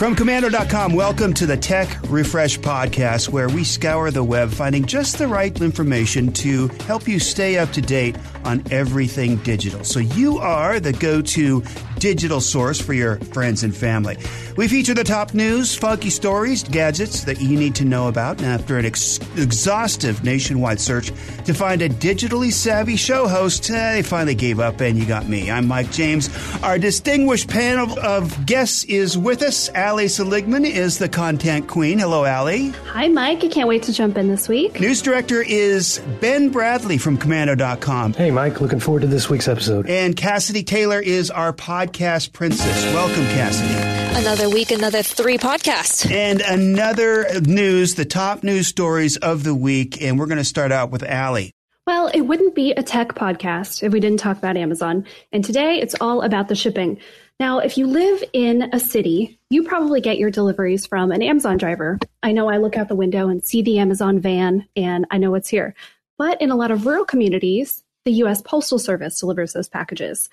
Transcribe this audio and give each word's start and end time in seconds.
From 0.00 0.16
Komando.com, 0.16 0.94
welcome 0.94 1.34
to 1.34 1.44
the 1.44 1.58
Tech 1.58 1.94
Refresh 2.08 2.58
Podcast, 2.60 3.28
where 3.28 3.50
we 3.50 3.64
scour 3.64 4.10
the 4.10 4.24
web 4.24 4.48
finding 4.48 4.86
just 4.86 5.18
the 5.18 5.28
right 5.28 5.60
information 5.60 6.32
to 6.32 6.68
help 6.86 7.06
you 7.06 7.18
stay 7.18 7.58
up 7.58 7.70
to 7.72 7.82
date 7.82 8.16
on 8.46 8.64
everything 8.70 9.36
digital. 9.42 9.84
So 9.84 10.00
you 10.00 10.38
are 10.38 10.80
the 10.80 10.94
go 10.94 11.20
to 11.20 11.62
digital 11.98 12.40
source 12.40 12.80
for 12.80 12.94
your 12.94 13.18
friends 13.18 13.62
and 13.62 13.76
family. 13.76 14.16
We 14.56 14.68
feature 14.68 14.94
the 14.94 15.04
top 15.04 15.34
news, 15.34 15.76
funky 15.76 16.10
stories, 16.10 16.62
gadgets 16.64 17.24
that 17.24 17.40
you 17.40 17.58
need 17.58 17.74
to 17.76 17.84
know 17.84 18.08
about. 18.08 18.38
And 18.38 18.46
after 18.46 18.78
an 18.78 18.86
ex- 18.86 19.18
exhaustive 19.36 20.24
nationwide 20.24 20.80
search 20.80 21.08
to 21.44 21.52
find 21.52 21.82
a 21.82 21.88
digitally 21.88 22.52
savvy 22.52 22.96
show 22.96 23.28
host, 23.28 23.70
eh, 23.70 23.96
they 23.96 24.02
finally 24.02 24.34
gave 24.34 24.60
up 24.60 24.80
and 24.80 24.98
you 24.98 25.04
got 25.04 25.28
me. 25.28 25.50
I'm 25.50 25.68
Mike 25.68 25.92
James. 25.92 26.30
Our 26.62 26.78
distinguished 26.78 27.48
panel 27.48 27.98
of 28.00 28.46
guests 28.46 28.84
is 28.84 29.16
with 29.16 29.42
us. 29.42 29.68
Allie 29.90 30.06
Seligman 30.06 30.64
is 30.64 30.98
the 30.98 31.08
content 31.08 31.66
queen. 31.66 31.98
Hello, 31.98 32.24
Allie. 32.24 32.68
Hi, 32.92 33.08
Mike. 33.08 33.42
I 33.42 33.48
can't 33.48 33.66
wait 33.66 33.82
to 33.82 33.92
jump 33.92 34.16
in 34.16 34.28
this 34.28 34.48
week. 34.48 34.78
News 34.78 35.02
director 35.02 35.42
is 35.42 36.00
Ben 36.20 36.50
Bradley 36.50 36.96
from 36.96 37.18
Komando.com. 37.18 38.12
Hey, 38.12 38.30
Mike. 38.30 38.60
Looking 38.60 38.78
forward 38.78 39.00
to 39.00 39.08
this 39.08 39.28
week's 39.28 39.48
episode. 39.48 39.90
And 39.90 40.14
Cassidy 40.16 40.62
Taylor 40.62 41.00
is 41.00 41.28
our 41.28 41.52
podcast 41.52 42.32
princess. 42.32 42.84
Welcome, 42.94 43.24
Cassidy. 43.34 44.20
Another 44.20 44.48
week, 44.48 44.70
another 44.70 45.02
three 45.02 45.38
podcasts. 45.38 46.08
And 46.08 46.40
another 46.40 47.26
news, 47.40 47.96
the 47.96 48.04
top 48.04 48.44
news 48.44 48.68
stories 48.68 49.16
of 49.16 49.42
the 49.42 49.56
week. 49.56 50.00
And 50.00 50.20
we're 50.20 50.26
going 50.26 50.38
to 50.38 50.44
start 50.44 50.70
out 50.70 50.92
with 50.92 51.02
Allie. 51.02 51.52
Well, 51.88 52.06
it 52.14 52.20
wouldn't 52.20 52.54
be 52.54 52.70
a 52.70 52.84
tech 52.84 53.16
podcast 53.16 53.82
if 53.82 53.92
we 53.92 53.98
didn't 53.98 54.20
talk 54.20 54.38
about 54.38 54.56
Amazon. 54.56 55.04
And 55.32 55.44
today 55.44 55.80
it's 55.80 55.96
all 56.00 56.22
about 56.22 56.46
the 56.46 56.54
shipping. 56.54 57.00
Now, 57.40 57.60
if 57.60 57.78
you 57.78 57.86
live 57.86 58.22
in 58.34 58.68
a 58.74 58.78
city, 58.78 59.40
you 59.48 59.62
probably 59.62 60.02
get 60.02 60.18
your 60.18 60.30
deliveries 60.30 60.86
from 60.86 61.10
an 61.10 61.22
Amazon 61.22 61.56
driver. 61.56 61.98
I 62.22 62.32
know 62.32 62.50
I 62.50 62.58
look 62.58 62.76
out 62.76 62.88
the 62.88 62.94
window 62.94 63.30
and 63.30 63.42
see 63.42 63.62
the 63.62 63.78
Amazon 63.78 64.20
van 64.20 64.68
and 64.76 65.06
I 65.10 65.16
know 65.16 65.34
it's 65.34 65.48
here. 65.48 65.74
But 66.18 66.42
in 66.42 66.50
a 66.50 66.54
lot 66.54 66.70
of 66.70 66.84
rural 66.84 67.06
communities, 67.06 67.82
the 68.04 68.12
US 68.24 68.42
Postal 68.42 68.78
Service 68.78 69.18
delivers 69.18 69.54
those 69.54 69.70
packages. 69.70 70.28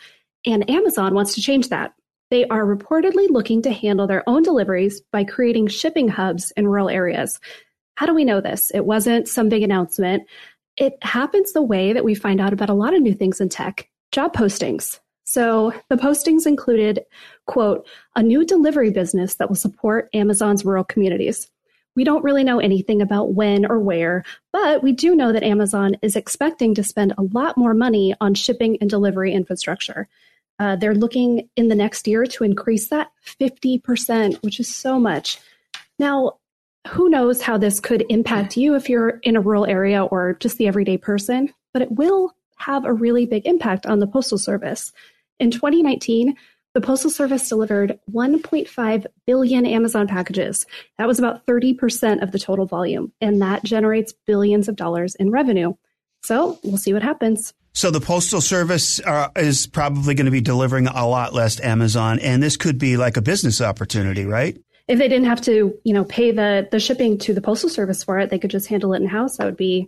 And 0.46 0.70
Amazon 0.70 1.16
wants 1.16 1.34
to 1.36 1.42
change 1.42 1.70
that. 1.70 1.94
They 2.30 2.46
are 2.50 2.66
reportedly 2.66 3.30
looking 3.30 3.62
to 3.62 3.72
handle 3.72 4.06
their 4.06 4.28
own 4.28 4.44
deliveries 4.44 5.00
by 5.14 5.24
creating 5.24 5.68
shipping 5.68 6.10
hubs 6.10 6.52
in 6.58 6.68
rural 6.68 6.90
areas. 6.90 7.40
How 7.96 8.06
do 8.06 8.14
we 8.14 8.26
know 8.26 8.42
this? 8.42 8.70
It 8.72 8.86
wasn't 8.86 9.30
some 9.30 9.48
big 9.48 9.64
announcement. 9.64 10.28
It 10.76 10.98
happens 11.02 11.54
the 11.54 11.62
way 11.62 11.94
that 11.94 12.04
we 12.04 12.16
find 12.16 12.42
out 12.42 12.52
about 12.52 12.70
a 12.70 12.74
lot 12.74 12.94
of 12.94 13.02
new 13.02 13.14
things 13.14 13.40
in 13.40 13.48
tech 13.48 13.88
job 14.12 14.34
postings. 14.34 15.00
So 15.28 15.74
the 15.90 15.98
postings 15.98 16.48
included, 16.48 17.04
quote, 17.48 17.86
a 18.16 18.24
new 18.24 18.46
delivery 18.46 18.92
business 18.92 19.36
that 19.36 19.50
will 19.50 19.58
support 19.58 20.10
Amazon's 20.14 20.64
rural 20.64 20.86
communities. 20.86 21.50
We 21.98 22.06
don't 22.06 22.24
really 22.24 22.46
know 22.46 22.60
anything 22.60 23.02
about 23.02 23.34
when 23.34 23.66
or 23.66 23.78
where, 23.78 24.24
but 24.54 24.82
we 24.84 24.94
do 24.94 25.16
know 25.16 25.34
that 25.34 25.44
Amazon 25.44 25.98
is 26.02 26.16
expecting 26.16 26.74
to 26.76 26.84
spend 26.84 27.14
a 27.18 27.24
lot 27.24 27.58
more 27.58 27.74
money 27.74 28.16
on 28.22 28.36
shipping 28.36 28.78
and 28.80 28.90
delivery 28.90 29.34
infrastructure. 29.34 30.08
Uh, 30.60 30.78
they're 30.78 30.96
looking 30.96 31.50
in 31.58 31.68
the 31.68 31.76
next 31.76 32.08
year 32.08 32.26
to 32.26 32.46
increase 32.46 32.88
that 32.88 33.12
50%, 33.26 34.42
which 34.44 34.62
is 34.62 34.74
so 34.74 34.98
much. 34.98 35.40
Now, 36.00 36.38
who 36.88 37.10
knows 37.10 37.42
how 37.42 37.58
this 37.58 37.82
could 37.82 38.06
impact 38.08 38.56
you 38.56 38.76
if 38.76 38.88
you're 38.88 39.20
in 39.24 39.36
a 39.36 39.42
rural 39.42 39.66
area 39.66 40.06
or 40.06 40.38
just 40.40 40.58
the 40.58 40.68
everyday 40.68 40.98
person, 40.98 41.54
but 41.74 41.82
it 41.82 41.92
will 41.92 42.34
have 42.56 42.86
a 42.86 42.94
really 42.94 43.26
big 43.26 43.46
impact 43.46 43.86
on 43.86 44.00
the 44.00 44.08
Postal 44.08 44.38
Service. 44.38 44.94
In 45.40 45.52
2019, 45.52 46.36
the 46.74 46.82
Postal 46.82 47.10
Service 47.10 47.50
delivered 47.50 48.00
1.5 48.12 49.06
billion 49.26 49.66
Amazon 49.66 50.08
packages. 50.08 50.66
That 50.98 51.08
was 51.08 51.18
about 51.18 51.46
30% 51.46 52.22
of 52.22 52.32
the 52.32 52.40
total 52.40 52.66
volume, 52.66 53.12
and 53.20 53.42
that 53.42 53.64
generates 53.64 54.14
billions 54.26 54.68
of 54.68 54.76
dollars 54.76 55.16
in 55.16 55.32
revenue. 55.32 55.74
So 56.24 56.60
we'll 56.64 56.78
see 56.78 56.94
what 56.94 57.04
happens. 57.04 57.54
So 57.74 57.92
the 57.92 58.02
Postal 58.02 58.42
Service 58.42 59.00
uh, 59.00 59.30
is 59.36 59.68
probably 59.68 60.16
going 60.16 60.26
to 60.26 60.32
be 60.32 60.42
delivering 60.42 60.88
a 60.88 61.08
lot 61.08 61.34
less 61.34 61.60
Amazon, 61.62 62.20
and 62.20 62.42
this 62.42 62.58
could 62.58 62.78
be 62.80 62.98
like 62.98 63.18
a 63.18 63.22
business 63.22 63.62
opportunity, 63.62 64.26
right? 64.26 64.60
If 64.88 65.00
they 65.00 65.08
didn't 65.08 65.28
have 65.28 65.42
to, 65.42 65.78
you 65.84 65.94
know, 65.94 66.06
pay 66.06 66.32
the 66.32 66.68
the 66.72 66.80
shipping 66.80 67.18
to 67.20 67.34
the 67.34 67.42
Postal 67.42 67.70
Service 67.70 68.04
for 68.04 68.20
it, 68.20 68.30
they 68.30 68.40
could 68.40 68.52
just 68.52 68.68
handle 68.68 68.94
it 68.94 69.02
in 69.02 69.08
house. 69.08 69.38
That 69.38 69.46
would 69.46 69.58
be 69.58 69.88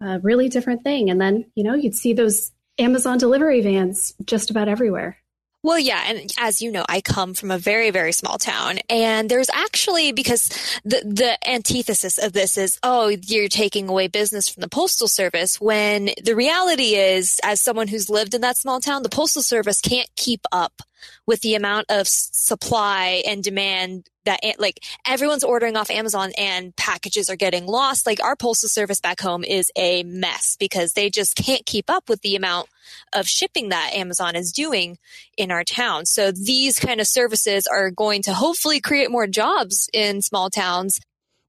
a 0.00 0.20
really 0.20 0.48
different 0.48 0.84
thing. 0.84 1.10
And 1.10 1.20
then, 1.20 1.50
you 1.54 1.64
know, 1.64 1.74
you'd 1.74 1.94
see 1.94 2.12
those 2.12 2.52
Amazon 2.78 3.18
delivery 3.18 3.60
vans 3.60 4.14
just 4.24 4.50
about 4.50 4.68
everywhere. 4.68 5.18
Well, 5.64 5.78
yeah. 5.78 6.04
And 6.06 6.32
as 6.38 6.62
you 6.62 6.70
know, 6.70 6.84
I 6.88 7.00
come 7.00 7.34
from 7.34 7.50
a 7.50 7.58
very, 7.58 7.90
very 7.90 8.12
small 8.12 8.38
town. 8.38 8.78
And 8.88 9.28
there's 9.28 9.50
actually, 9.52 10.12
because 10.12 10.48
the, 10.84 11.02
the 11.04 11.48
antithesis 11.48 12.16
of 12.18 12.32
this 12.32 12.56
is, 12.56 12.78
oh, 12.84 13.08
you're 13.08 13.48
taking 13.48 13.88
away 13.88 14.06
business 14.06 14.48
from 14.48 14.60
the 14.60 14.68
postal 14.68 15.08
service. 15.08 15.60
When 15.60 16.10
the 16.22 16.36
reality 16.36 16.94
is, 16.94 17.40
as 17.42 17.60
someone 17.60 17.88
who's 17.88 18.08
lived 18.08 18.34
in 18.34 18.40
that 18.42 18.56
small 18.56 18.80
town, 18.80 19.02
the 19.02 19.08
postal 19.08 19.42
service 19.42 19.80
can't 19.80 20.08
keep 20.14 20.42
up 20.52 20.80
with 21.26 21.40
the 21.40 21.54
amount 21.54 21.86
of 21.90 22.06
supply 22.08 23.22
and 23.26 23.42
demand 23.42 24.08
that 24.24 24.40
like 24.58 24.84
everyone's 25.06 25.44
ordering 25.44 25.76
off 25.76 25.90
Amazon 25.90 26.32
and 26.36 26.76
packages 26.76 27.30
are 27.30 27.36
getting 27.36 27.66
lost. 27.66 28.06
Like 28.06 28.22
our 28.22 28.36
postal 28.36 28.68
service 28.68 29.00
back 29.00 29.20
home 29.20 29.42
is 29.42 29.70
a 29.76 30.02
mess 30.02 30.56
because 30.60 30.92
they 30.92 31.08
just 31.08 31.34
can't 31.34 31.64
keep 31.64 31.88
up 31.88 32.08
with 32.08 32.20
the 32.20 32.36
amount 32.36 32.68
of 33.14 33.26
shipping 33.26 33.70
that 33.70 33.92
Amazon 33.94 34.36
is 34.36 34.52
doing 34.52 34.98
in 35.36 35.50
our 35.50 35.64
town. 35.64 36.04
So 36.04 36.30
these 36.30 36.78
kind 36.78 37.00
of 37.00 37.06
services 37.06 37.66
are 37.66 37.90
going 37.90 38.22
to 38.22 38.34
hopefully 38.34 38.80
create 38.80 39.10
more 39.10 39.26
jobs 39.26 39.88
in 39.92 40.20
small 40.20 40.50
towns. 40.50 41.00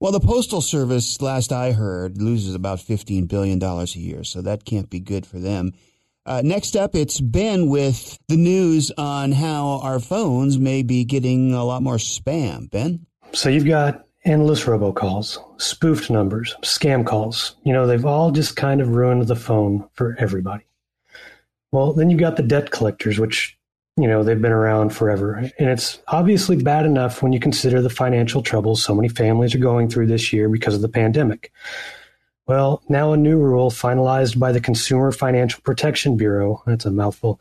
Well, 0.02 0.14
the 0.14 0.22
Postal 0.22 0.62
Service, 0.62 1.22
last 1.22 1.52
I 1.52 1.74
heard, 1.74 2.22
loses 2.22 2.56
about 2.56 2.80
$15 2.80 3.28
billion 3.28 3.62
a 3.62 3.84
year, 3.86 4.24
so 4.24 4.42
that 4.42 4.64
can't 4.64 4.90
be 4.90 5.02
good 5.02 5.26
for 5.26 5.40
them. 5.40 5.74
Uh, 6.30 6.44
next 6.44 6.76
up, 6.76 6.94
it's 6.94 7.20
Ben 7.20 7.70
with 7.70 8.20
the 8.28 8.38
news 8.38 8.92
on 9.00 9.32
how 9.32 9.80
our 9.82 10.00
phones 10.00 10.60
may 10.60 10.84
be 10.84 11.04
getting 11.04 11.56
a 11.56 11.64
lot 11.64 11.82
more 11.82 11.96
spam. 11.96 12.70
Ben? 12.70 13.04
So 13.34 13.50
you've 13.50 13.66
got 13.66 14.06
endless 14.26 14.66
robocalls, 14.66 15.40
spoofed 15.60 16.12
numbers, 16.12 16.56
scam 16.62 17.04
calls. 17.04 17.56
You 17.64 17.74
know, 17.74 17.88
they've 17.88 18.06
all 18.06 18.30
just 18.30 18.56
kind 18.56 18.80
of 18.80 18.90
ruined 18.90 19.24
the 19.24 19.36
phone 19.36 19.90
for 19.94 20.16
everybody. 20.20 20.66
Well, 21.72 21.94
then 21.94 22.12
you've 22.12 22.20
got 22.20 22.38
the 22.38 22.44
debt 22.44 22.70
collectors, 22.70 23.18
which, 23.18 23.58
you 23.98 24.08
know, 24.08 24.22
they've 24.22 24.40
been 24.40 24.52
around 24.52 24.92
forever. 24.92 25.50
And 25.58 25.70
it's 25.70 26.00
obviously 26.10 26.58
bad 26.58 26.86
enough 26.86 27.24
when 27.24 27.34
you 27.34 27.40
consider 27.40 27.82
the 27.82 27.90
financial 27.90 28.44
troubles 28.44 28.84
so 28.84 28.94
many 28.94 29.10
families 29.10 29.56
are 29.56 29.60
going 29.60 29.90
through 29.90 30.06
this 30.06 30.32
year 30.32 30.48
because 30.48 30.76
of 30.76 30.82
the 30.82 30.90
pandemic. 30.90 31.52
Well, 32.50 32.82
now 32.90 33.14
a 33.14 33.18
new 33.18 33.38
rule 33.38 33.70
finalized 33.70 34.40
by 34.40 34.52
the 34.52 34.60
Consumer 34.60 35.12
Financial 35.12 35.62
Protection 35.62 36.18
Bureau, 36.18 36.64
that's 36.66 36.84
a 36.84 36.90
mouthful, 36.90 37.40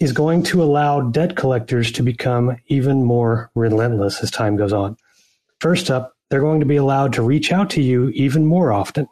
is 0.00 0.12
going 0.12 0.42
to 0.42 0.62
allow 0.62 1.00
debt 1.00 1.34
collectors 1.34 1.90
to 1.92 2.02
become 2.02 2.58
even 2.66 3.04
more 3.04 3.50
relentless 3.54 4.22
as 4.22 4.30
time 4.30 4.56
goes 4.56 4.74
on. 4.74 4.98
First 5.60 5.90
up, 5.90 6.14
they're 6.28 6.42
going 6.42 6.60
to 6.60 6.66
be 6.66 6.76
allowed 6.76 7.14
to 7.14 7.22
reach 7.22 7.52
out 7.52 7.70
to 7.70 7.80
you 7.80 8.10
even 8.10 8.44
more 8.44 8.70
often. 8.70 9.08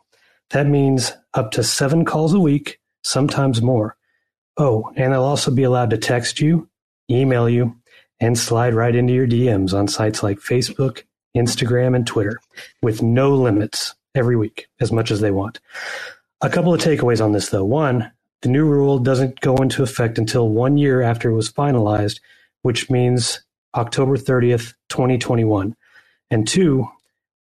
That 0.50 0.66
means 0.66 1.14
up 1.32 1.50
to 1.52 1.64
seven 1.64 2.04
calls 2.04 2.34
a 2.34 2.38
week, 2.38 2.78
sometimes 3.02 3.62
more. 3.62 3.96
Oh, 4.58 4.92
and 4.96 5.14
they'll 5.14 5.22
also 5.22 5.50
be 5.50 5.62
allowed 5.62 5.88
to 5.90 5.96
text 5.96 6.42
you, 6.42 6.68
email 7.10 7.48
you, 7.48 7.74
and 8.20 8.38
slide 8.38 8.74
right 8.74 8.94
into 8.94 9.14
your 9.14 9.26
DMs 9.26 9.72
on 9.72 9.88
sites 9.88 10.22
like 10.22 10.40
Facebook, 10.40 11.04
Instagram, 11.34 11.96
and 11.96 12.06
Twitter 12.06 12.38
with 12.82 13.00
no 13.00 13.34
limits 13.34 13.94
every 14.14 14.36
week 14.36 14.68
as 14.80 14.92
much 14.92 15.10
as 15.10 15.20
they 15.20 15.30
want. 15.30 15.60
A 16.40 16.50
couple 16.50 16.72
of 16.72 16.80
takeaways 16.80 17.22
on 17.22 17.32
this, 17.32 17.50
though. 17.50 17.64
One, 17.64 18.10
the 18.42 18.48
new 18.48 18.64
rule 18.64 18.98
doesn't 18.98 19.40
go 19.40 19.56
into 19.56 19.82
effect 19.82 20.18
until 20.18 20.48
one 20.48 20.78
year 20.78 21.02
after 21.02 21.30
it 21.30 21.34
was 21.34 21.52
finalized, 21.52 22.20
which 22.62 22.90
means 22.90 23.40
October 23.74 24.16
30th, 24.16 24.74
2021. 24.88 25.76
And 26.30 26.48
two, 26.48 26.88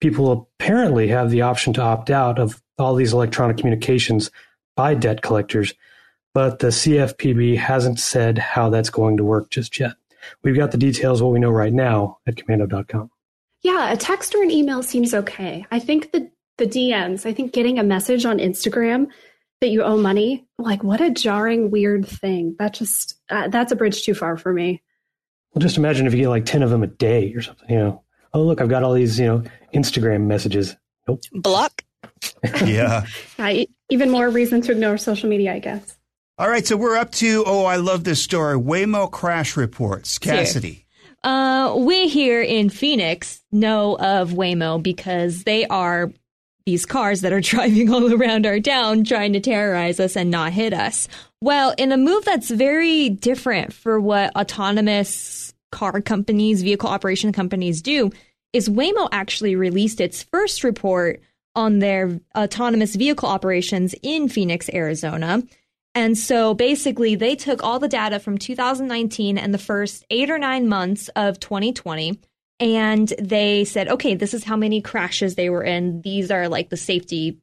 people 0.01 0.31
apparently 0.31 1.07
have 1.09 1.29
the 1.29 1.41
option 1.41 1.73
to 1.73 1.81
opt 1.81 2.09
out 2.09 2.39
of 2.39 2.61
all 2.77 2.95
these 2.95 3.13
electronic 3.13 3.57
communications 3.57 4.31
by 4.75 4.93
debt 4.93 5.21
collectors, 5.21 5.73
but 6.33 6.59
the 6.59 6.67
CFPB 6.67 7.57
hasn't 7.57 7.99
said 7.99 8.37
how 8.37 8.69
that's 8.69 8.89
going 8.89 9.17
to 9.17 9.23
work 9.23 9.49
just 9.49 9.79
yet. 9.79 9.93
We've 10.43 10.55
got 10.55 10.71
the 10.71 10.77
details, 10.77 11.21
what 11.21 11.31
we 11.31 11.39
know 11.39 11.49
right 11.49 11.73
now, 11.73 12.19
at 12.27 12.35
komando.com. 12.35 13.09
Yeah, 13.63 13.91
a 13.91 13.97
text 13.97 14.35
or 14.35 14.43
an 14.43 14.51
email 14.51 14.83
seems 14.83 15.13
okay. 15.13 15.65
I 15.71 15.79
think 15.79 16.11
the 16.11 16.29
the 16.57 16.67
DMs. 16.67 17.25
I 17.25 17.33
think 17.33 17.53
getting 17.53 17.79
a 17.79 17.83
message 17.83 18.25
on 18.25 18.39
Instagram 18.39 19.07
that 19.61 19.69
you 19.69 19.83
owe 19.83 19.97
money, 19.97 20.47
like 20.57 20.83
what 20.83 21.01
a 21.01 21.09
jarring, 21.09 21.71
weird 21.71 22.07
thing. 22.07 22.55
That 22.59 22.73
just, 22.73 23.19
uh, 23.29 23.47
that's 23.47 23.71
a 23.71 23.75
bridge 23.75 24.03
too 24.03 24.13
far 24.13 24.37
for 24.37 24.53
me. 24.53 24.83
Well, 25.53 25.61
just 25.61 25.77
imagine 25.77 26.05
if 26.05 26.13
you 26.13 26.21
get 26.21 26.29
like 26.29 26.45
10 26.45 26.63
of 26.63 26.69
them 26.69 26.83
a 26.83 26.87
day 26.87 27.33
or 27.33 27.41
something, 27.41 27.69
you 27.69 27.77
know. 27.77 28.03
Oh, 28.33 28.43
look, 28.43 28.61
I've 28.61 28.69
got 28.69 28.83
all 28.83 28.93
these, 28.93 29.19
you 29.19 29.25
know, 29.25 29.43
Instagram 29.73 30.27
messages. 30.27 30.75
Nope. 31.07 31.21
Block. 31.31 31.81
yeah. 32.65 33.05
uh, 33.39 33.53
even 33.89 34.11
more 34.11 34.29
reason 34.29 34.61
to 34.61 34.73
ignore 34.73 34.97
social 34.97 35.29
media, 35.29 35.53
I 35.53 35.59
guess. 35.59 35.97
All 36.37 36.49
right, 36.49 36.67
so 36.67 36.77
we're 36.77 36.97
up 36.97 37.11
to, 37.13 37.43
oh, 37.47 37.65
I 37.65 37.77
love 37.77 38.03
this 38.03 38.21
story 38.21 38.59
Waymo 38.59 39.09
crash 39.09 39.57
reports. 39.57 40.19
Cassidy. 40.19 40.85
Uh, 41.23 41.75
we 41.79 42.07
here 42.07 42.43
in 42.43 42.69
Phoenix 42.69 43.41
know 43.51 43.97
of 43.97 44.31
Waymo 44.31 44.81
because 44.81 45.43
they 45.43 45.65
are 45.65 46.11
these 46.67 46.85
cars 46.85 47.21
that 47.21 47.33
are 47.33 47.41
driving 47.53 47.91
all 47.91 48.13
around 48.13 48.45
our 48.45 48.59
town 48.59 49.03
trying 49.03 49.33
to 49.33 49.39
terrorize 49.39 49.99
us 49.99 50.15
and 50.15 50.29
not 50.29 50.51
hit 50.51 50.73
us. 50.73 51.07
Well, 51.41 51.73
in 51.77 51.91
a 51.91 51.97
move 51.97 52.25
that's 52.25 52.51
very 52.51 53.09
different 53.09 53.73
for 53.73 53.99
what 53.99 54.35
autonomous 54.35 55.53
car 55.71 56.01
companies, 56.01 56.61
vehicle 56.61 56.89
operation 56.89 57.31
companies 57.31 57.81
do, 57.81 58.11
is 58.53 58.69
Waymo 58.69 59.07
actually 59.11 59.55
released 59.55 60.01
its 60.01 60.23
first 60.23 60.63
report 60.63 61.21
on 61.55 61.79
their 61.79 62.19
autonomous 62.37 62.95
vehicle 62.95 63.29
operations 63.29 63.95
in 64.03 64.27
Phoenix, 64.27 64.69
Arizona. 64.73 65.43
And 65.95 66.17
so 66.17 66.53
basically, 66.53 67.15
they 67.15 67.35
took 67.35 67.63
all 67.63 67.79
the 67.79 67.87
data 67.87 68.19
from 68.19 68.37
2019 68.37 69.37
and 69.37 69.53
the 69.53 69.57
first 69.57 70.05
eight 70.09 70.29
or 70.29 70.37
nine 70.37 70.67
months 70.67 71.09
of 71.15 71.39
2020, 71.39 72.19
and 72.59 73.07
they 73.19 73.65
said, 73.65 73.87
okay, 73.87 74.15
this 74.15 74.33
is 74.33 74.43
how 74.43 74.55
many 74.55 74.81
crashes 74.81 75.35
they 75.35 75.49
were 75.49 75.63
in. 75.63 76.01
These 76.01 76.31
are 76.31 76.49
like 76.49 76.69
the 76.69 76.77
safety 76.77 77.37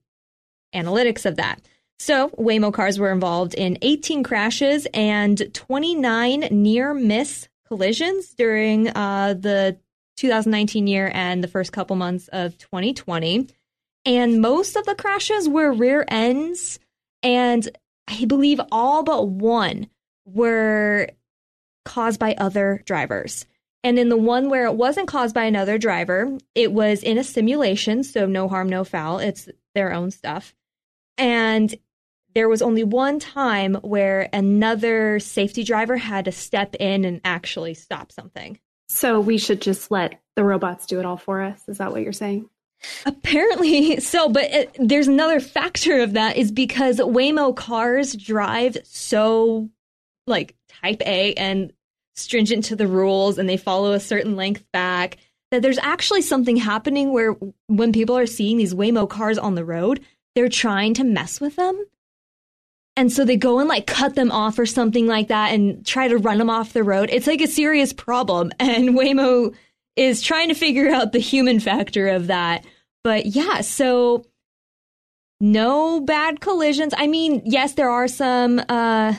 analytics 0.74 1.24
of 1.24 1.36
that. 1.36 1.60
So, 1.98 2.30
Waymo 2.30 2.72
cars 2.72 2.98
were 2.98 3.12
involved 3.12 3.54
in 3.54 3.78
18 3.80 4.24
crashes 4.24 4.86
and 4.92 5.54
29 5.54 6.48
near 6.50 6.92
miss 6.92 7.48
collisions 7.68 8.34
during 8.34 8.88
uh, 8.88 9.34
the 9.38 9.78
2019 10.16 10.86
year 10.86 11.10
and 11.14 11.42
the 11.42 11.48
first 11.48 11.72
couple 11.72 11.96
months 11.96 12.28
of 12.28 12.58
2020. 12.58 13.48
And 14.04 14.40
most 14.40 14.76
of 14.76 14.84
the 14.84 14.94
crashes 14.94 15.48
were 15.48 15.72
rear 15.72 16.04
ends. 16.08 16.78
And 17.22 17.66
I 18.08 18.24
believe 18.26 18.60
all 18.70 19.02
but 19.02 19.28
one 19.28 19.88
were 20.26 21.08
caused 21.84 22.20
by 22.20 22.34
other 22.34 22.82
drivers. 22.84 23.46
And 23.84 23.98
in 23.98 24.08
the 24.08 24.16
one 24.16 24.48
where 24.48 24.64
it 24.64 24.74
wasn't 24.74 25.08
caused 25.08 25.34
by 25.34 25.44
another 25.44 25.76
driver, 25.76 26.38
it 26.54 26.72
was 26.72 27.02
in 27.02 27.18
a 27.18 27.24
simulation, 27.24 28.02
so 28.02 28.24
no 28.24 28.48
harm, 28.48 28.68
no 28.68 28.82
foul. 28.82 29.18
It's 29.18 29.48
their 29.74 29.92
own 29.92 30.10
stuff. 30.10 30.54
And 31.18 31.72
there 32.34 32.48
was 32.48 32.62
only 32.62 32.82
one 32.82 33.18
time 33.18 33.74
where 33.76 34.30
another 34.32 35.20
safety 35.20 35.64
driver 35.64 35.98
had 35.98 36.24
to 36.24 36.32
step 36.32 36.74
in 36.76 37.04
and 37.04 37.20
actually 37.24 37.74
stop 37.74 38.10
something. 38.10 38.58
So 38.88 39.20
we 39.20 39.36
should 39.36 39.60
just 39.60 39.90
let 39.90 40.18
the 40.34 40.44
robots 40.44 40.86
do 40.86 40.98
it 40.98 41.04
all 41.04 41.18
for 41.18 41.42
us. 41.42 41.62
Is 41.68 41.78
that 41.78 41.92
what 41.92 42.02
you're 42.02 42.12
saying? 42.12 42.48
Apparently 43.04 44.00
so, 44.00 44.30
but 44.30 44.44
it, 44.44 44.76
there's 44.78 45.08
another 45.08 45.40
factor 45.40 46.00
of 46.00 46.14
that 46.14 46.38
is 46.38 46.50
because 46.50 46.98
Waymo 46.98 47.54
cars 47.54 48.14
drive 48.14 48.78
so 48.84 49.68
like 50.26 50.56
type 50.68 51.02
A 51.02 51.34
and 51.34 51.72
stringent 52.14 52.64
to 52.64 52.76
the 52.76 52.86
rules 52.86 53.38
and 53.38 53.48
they 53.48 53.56
follow 53.56 53.92
a 53.92 54.00
certain 54.00 54.36
length 54.36 54.64
back 54.72 55.18
that 55.50 55.62
there's 55.62 55.78
actually 55.78 56.22
something 56.22 56.56
happening 56.56 57.12
where 57.12 57.36
when 57.68 57.92
people 57.92 58.16
are 58.16 58.26
seeing 58.26 58.56
these 58.56 58.74
Waymo 58.74 59.08
cars 59.08 59.38
on 59.38 59.54
the 59.54 59.64
road, 59.64 60.04
they're 60.34 60.48
trying 60.48 60.94
to 60.94 61.04
mess 61.04 61.40
with 61.40 61.56
them. 61.56 61.84
And 62.96 63.12
so 63.12 63.24
they 63.24 63.36
go 63.36 63.58
and 63.58 63.68
like 63.68 63.86
cut 63.86 64.14
them 64.14 64.30
off 64.30 64.58
or 64.58 64.66
something 64.66 65.06
like 65.06 65.28
that 65.28 65.52
and 65.52 65.84
try 65.84 66.08
to 66.08 66.18
run 66.18 66.38
them 66.38 66.50
off 66.50 66.72
the 66.72 66.84
road. 66.84 67.08
It's 67.12 67.26
like 67.26 67.40
a 67.40 67.46
serious 67.46 67.92
problem. 67.92 68.52
And 68.60 68.90
Waymo 68.90 69.54
is 69.96 70.22
trying 70.22 70.48
to 70.48 70.54
figure 70.54 70.90
out 70.90 71.12
the 71.12 71.18
human 71.20 71.60
factor 71.60 72.08
of 72.08 72.28
that. 72.28 72.64
But 73.02 73.26
yeah, 73.26 73.60
so 73.60 74.24
no 75.40 76.00
bad 76.00 76.40
collisions. 76.40 76.94
I 76.96 77.06
mean, 77.06 77.42
yes, 77.44 77.74
there 77.74 77.90
are 77.90 78.08
some, 78.08 78.60
uh, 78.68 79.14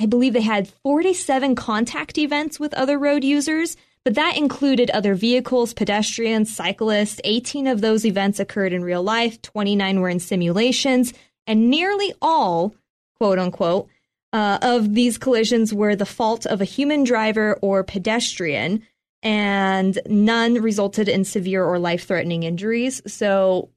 I 0.00 0.06
believe 0.06 0.32
they 0.32 0.40
had 0.40 0.72
47 0.82 1.54
contact 1.56 2.16
events 2.16 2.58
with 2.58 2.72
other 2.72 2.98
road 2.98 3.22
users, 3.22 3.76
but 4.02 4.14
that 4.14 4.38
included 4.38 4.88
other 4.90 5.14
vehicles, 5.14 5.74
pedestrians, 5.74 6.56
cyclists. 6.56 7.20
18 7.22 7.66
of 7.66 7.82
those 7.82 8.06
events 8.06 8.40
occurred 8.40 8.72
in 8.72 8.82
real 8.82 9.02
life, 9.02 9.42
29 9.42 10.00
were 10.00 10.08
in 10.08 10.18
simulations, 10.18 11.12
and 11.46 11.68
nearly 11.68 12.14
all, 12.22 12.74
quote 13.18 13.38
unquote, 13.38 13.88
uh, 14.32 14.58
of 14.62 14.94
these 14.94 15.18
collisions 15.18 15.74
were 15.74 15.94
the 15.94 16.06
fault 16.06 16.46
of 16.46 16.62
a 16.62 16.64
human 16.64 17.04
driver 17.04 17.58
or 17.60 17.84
pedestrian 17.84 18.82
and 19.22 20.00
none 20.06 20.54
resulted 20.54 21.10
in 21.10 21.24
severe 21.24 21.62
or 21.62 21.78
life 21.78 22.06
threatening 22.06 22.44
injuries. 22.44 23.02
So 23.06 23.68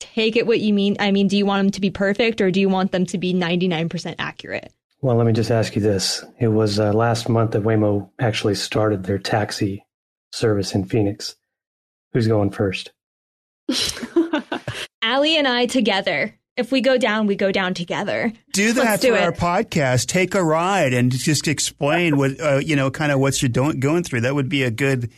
take 0.00 0.34
it 0.34 0.48
what 0.48 0.58
you 0.58 0.74
mean. 0.74 0.96
I 0.98 1.12
mean, 1.12 1.28
do 1.28 1.36
you 1.36 1.46
want 1.46 1.64
them 1.64 1.70
to 1.72 1.80
be 1.80 1.90
perfect 1.90 2.40
or 2.40 2.50
do 2.50 2.60
you 2.60 2.68
want 2.68 2.90
them 2.90 3.06
to 3.06 3.18
be 3.18 3.32
99% 3.32 4.16
accurate? 4.18 4.72
Well, 5.04 5.16
let 5.16 5.26
me 5.26 5.34
just 5.34 5.50
ask 5.50 5.76
you 5.76 5.82
this. 5.82 6.24
It 6.40 6.48
was 6.48 6.80
uh, 6.80 6.90
last 6.94 7.28
month 7.28 7.50
that 7.50 7.62
Waymo 7.62 8.08
actually 8.18 8.54
started 8.54 9.04
their 9.04 9.18
taxi 9.18 9.84
service 10.32 10.74
in 10.74 10.86
Phoenix. 10.86 11.36
Who's 12.14 12.26
going 12.26 12.52
first? 12.52 12.90
Allie 15.02 15.36
and 15.36 15.46
I 15.46 15.66
together 15.66 16.38
if 16.56 16.72
we 16.72 16.80
go 16.80 16.96
down, 16.96 17.26
we 17.26 17.36
go 17.36 17.52
down 17.52 17.74
together. 17.74 18.32
Do 18.54 18.72
that 18.72 19.02
do 19.02 19.08
for 19.08 19.18
it. 19.18 19.22
our 19.22 19.32
podcast. 19.32 20.06
Take 20.06 20.34
a 20.34 20.42
ride 20.42 20.94
and 20.94 21.12
just 21.12 21.48
explain 21.48 22.16
what 22.16 22.40
uh, 22.40 22.56
you 22.64 22.74
know, 22.74 22.90
kind 22.90 23.12
of 23.12 23.20
what 23.20 23.42
you're 23.42 23.50
doing, 23.50 23.80
going 23.80 24.04
through. 24.04 24.22
That 24.22 24.34
would 24.34 24.48
be 24.48 24.62
a 24.62 24.70
good 24.70 25.10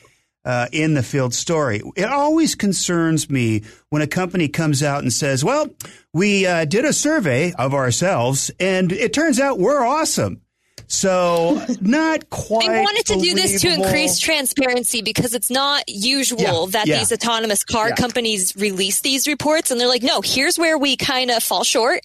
uh, 0.46 0.68
in 0.70 0.94
the 0.94 1.02
field 1.02 1.34
story. 1.34 1.82
It 1.96 2.04
always 2.04 2.54
concerns 2.54 3.28
me 3.28 3.64
when 3.90 4.00
a 4.00 4.06
company 4.06 4.48
comes 4.48 4.82
out 4.82 5.02
and 5.02 5.12
says, 5.12 5.44
"Well, 5.44 5.68
we 6.14 6.46
uh, 6.46 6.64
did 6.64 6.84
a 6.84 6.92
survey 6.92 7.52
of 7.58 7.74
ourselves, 7.74 8.50
and 8.60 8.92
it 8.92 9.12
turns 9.12 9.40
out 9.40 9.58
we're 9.58 9.84
awesome." 9.84 10.40
So 10.86 11.60
not 11.80 12.30
quite. 12.30 12.68
They 12.68 12.80
wanted 12.80 13.06
to 13.06 13.20
do 13.20 13.34
this 13.34 13.60
to 13.62 13.74
increase 13.74 14.20
transparency 14.20 15.02
because 15.02 15.34
it's 15.34 15.50
not 15.50 15.82
usual 15.88 16.40
yeah, 16.40 16.66
that 16.70 16.86
yeah. 16.86 16.98
these 16.98 17.10
autonomous 17.10 17.64
car 17.64 17.88
yeah. 17.88 17.96
companies 17.96 18.54
release 18.56 19.00
these 19.00 19.26
reports, 19.26 19.72
and 19.72 19.80
they're 19.80 19.88
like, 19.88 20.04
"No, 20.04 20.20
here's 20.24 20.58
where 20.58 20.78
we 20.78 20.96
kind 20.96 21.32
of 21.32 21.42
fall 21.42 21.64
short," 21.64 22.02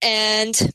and 0.00 0.72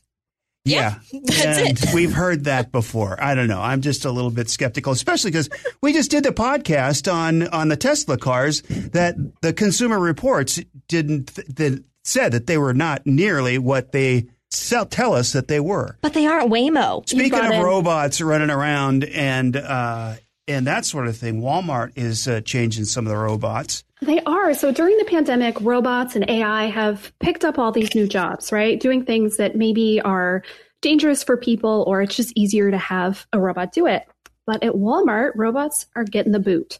yeah, 0.64 0.98
that's 1.12 1.44
and 1.58 1.82
it. 1.82 1.88
we've 1.94 2.12
heard 2.12 2.44
that 2.44 2.72
before. 2.72 3.22
I 3.22 3.34
don't 3.34 3.48
know. 3.48 3.60
I'm 3.60 3.80
just 3.82 4.04
a 4.04 4.10
little 4.10 4.30
bit 4.30 4.48
skeptical, 4.48 4.92
especially 4.92 5.30
because 5.30 5.50
we 5.80 5.92
just 5.92 6.10
did 6.10 6.24
the 6.24 6.32
podcast 6.32 7.12
on 7.12 7.48
on 7.48 7.68
the 7.68 7.76
Tesla 7.76 8.16
cars 8.16 8.62
that 8.62 9.16
the 9.42 9.52
Consumer 9.52 9.98
Reports 9.98 10.60
didn't 10.88 11.34
that 11.34 11.84
said 12.02 12.32
that 12.32 12.46
they 12.46 12.58
were 12.58 12.74
not 12.74 13.06
nearly 13.06 13.58
what 13.58 13.92
they 13.92 14.26
sell, 14.50 14.86
tell 14.86 15.14
us 15.14 15.32
that 15.32 15.48
they 15.48 15.60
were. 15.60 15.98
But 16.00 16.14
they 16.14 16.26
aren't 16.26 16.50
Waymo. 16.50 17.08
Speaking 17.08 17.38
of 17.38 17.50
in- 17.50 17.62
robots 17.62 18.20
running 18.20 18.50
around 18.50 19.04
and 19.04 19.56
uh, 19.56 20.14
and 20.46 20.66
that 20.66 20.84
sort 20.84 21.06
of 21.06 21.16
thing, 21.16 21.40
Walmart 21.40 21.92
is 21.96 22.28
uh, 22.28 22.40
changing 22.42 22.84
some 22.84 23.06
of 23.06 23.10
the 23.10 23.16
robots. 23.16 23.84
They 24.02 24.20
are. 24.20 24.52
So 24.54 24.72
during 24.72 24.98
the 24.98 25.04
pandemic, 25.04 25.58
robots 25.60 26.14
and 26.14 26.28
AI 26.28 26.66
have 26.66 27.12
picked 27.20 27.44
up 27.44 27.58
all 27.58 27.72
these 27.72 27.94
new 27.94 28.06
jobs, 28.06 28.52
right? 28.52 28.78
Doing 28.78 29.04
things 29.04 29.38
that 29.38 29.56
maybe 29.56 30.00
are 30.02 30.42
dangerous 30.82 31.24
for 31.24 31.36
people 31.38 31.84
or 31.86 32.02
it's 32.02 32.14
just 32.14 32.32
easier 32.36 32.70
to 32.70 32.76
have 32.76 33.26
a 33.32 33.40
robot 33.40 33.72
do 33.72 33.86
it. 33.86 34.06
But 34.46 34.62
at 34.62 34.74
Walmart, 34.74 35.32
robots 35.34 35.86
are 35.96 36.04
getting 36.04 36.32
the 36.32 36.38
boot. 36.38 36.78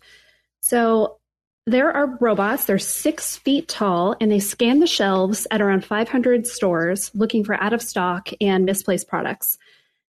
So 0.61 1.19
there 1.67 1.91
are 1.91 2.19
robots, 2.21 2.67
they're 2.67 2.79
six 2.79 3.39
feet 3.39 3.69
tall, 3.69 4.15
and 4.21 4.31
they 4.31 4.41
scan 4.41 4.81
the 4.81 4.87
shelves 4.87 5.47
at 5.51 5.63
around 5.63 5.87
500 5.87 6.47
stores 6.47 7.11
looking 7.15 7.43
for 7.43 7.55
out 7.55 7.73
of 7.73 7.81
stock 7.81 8.29
and 8.39 8.67
misplaced 8.67 9.09
products. 9.09 9.57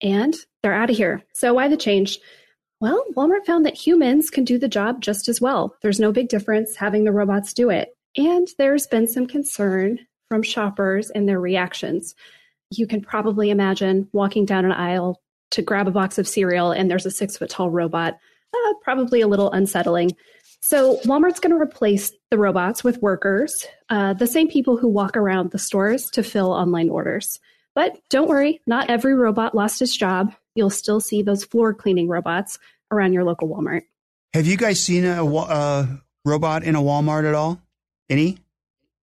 And 0.01 0.35
they're 0.63 0.73
out 0.73 0.89
of 0.89 0.97
here. 0.97 1.23
So, 1.35 1.53
why 1.53 1.69
the 1.69 1.77
change? 1.77 2.19
Well, 2.85 3.03
Walmart 3.17 3.47
found 3.47 3.65
that 3.65 3.75
humans 3.75 4.29
can 4.29 4.45
do 4.45 4.59
the 4.59 4.69
job 4.69 5.01
just 5.01 5.27
as 5.27 5.41
well. 5.41 5.75
There's 5.81 5.99
no 5.99 6.13
big 6.13 6.29
difference 6.29 6.77
having 6.77 7.05
the 7.05 7.13
robots 7.13 7.55
do 7.55 7.71
it. 7.71 7.97
And 8.15 8.47
there's 8.59 8.87
been 8.87 9.07
some 9.07 9.27
concern 9.27 10.01
from 10.29 10.43
shoppers 10.43 11.09
and 11.09 11.27
their 11.27 11.41
reactions. 11.41 12.15
You 12.71 12.87
can 12.87 13.01
probably 13.01 13.49
imagine 13.49 14.11
walking 14.13 14.45
down 14.45 14.67
an 14.67 14.73
aisle 14.73 15.23
to 15.53 15.63
grab 15.63 15.89
a 15.89 15.93
box 15.93 16.19
of 16.19 16.29
cereal 16.29 16.73
and 16.73 16.91
there's 16.91 17.07
a 17.07 17.11
six 17.11 17.39
foot 17.39 17.49
tall 17.49 17.71
robot. 17.71 18.19
Uh, 18.53 18.75
probably 18.83 19.23
a 19.23 19.29
little 19.29 19.51
unsettling. 19.51 20.15
So 20.61 20.99
Walmart's 21.07 21.41
going 21.41 21.57
to 21.57 21.63
replace 21.63 22.13
the 22.31 22.37
robots 22.37 22.85
with 22.85 23.01
workers, 23.01 23.67
uh, 23.89 24.13
the 24.13 24.27
same 24.27 24.51
people 24.51 24.77
who 24.77 24.89
walk 24.89 25.17
around 25.17 25.53
the 25.53 25.59
stores 25.59 26.11
to 26.11 26.23
fill 26.23 26.53
online 26.53 26.91
orders. 26.91 27.41
But 27.75 27.99
don't 28.11 28.29
worry, 28.29 28.61
not 28.67 28.91
every 28.91 29.15
robot 29.15 29.55
lost 29.55 29.81
its 29.81 29.97
job. 29.97 30.35
You'll 30.55 30.71
still 30.71 31.01
see 31.01 31.23
those 31.23 31.45
floor 31.45 31.75
cleaning 31.75 32.09
robots 32.09 32.59
around 32.91 33.13
your 33.13 33.25
local 33.25 33.49
Walmart. 33.49 33.83
Have 34.33 34.47
you 34.47 34.57
guys 34.57 34.81
seen 34.81 35.05
a, 35.05 35.25
a 35.25 36.03
robot 36.25 36.65
in 36.65 36.75
a 36.75 36.81
Walmart 36.81 37.27
at 37.27 37.35
all? 37.35 37.61
Any? 38.09 38.39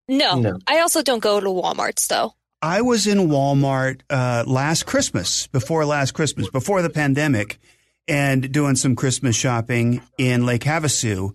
No. 0.08 0.40
no. 0.40 0.60
I 0.68 0.80
also 0.80 1.02
don't 1.02 1.20
go 1.20 1.40
to 1.40 1.48
Walmarts 1.48 2.08
though. 2.08 2.34
I 2.62 2.82
was 2.82 3.08
in 3.08 3.30
Walmart 3.30 4.02
uh, 4.10 4.44
last 4.46 4.86
Christmas, 4.86 5.48
before 5.48 5.84
last 5.86 6.12
Christmas, 6.12 6.50
before 6.50 6.84
the 6.84 6.92
pandemic, 6.92 7.60
and 8.08 8.52
doing 8.52 8.76
some 8.76 8.96
Christmas 8.96 9.36
shopping 9.36 10.02
in 10.18 10.46
Lake 10.46 10.64
Havasu 10.64 11.34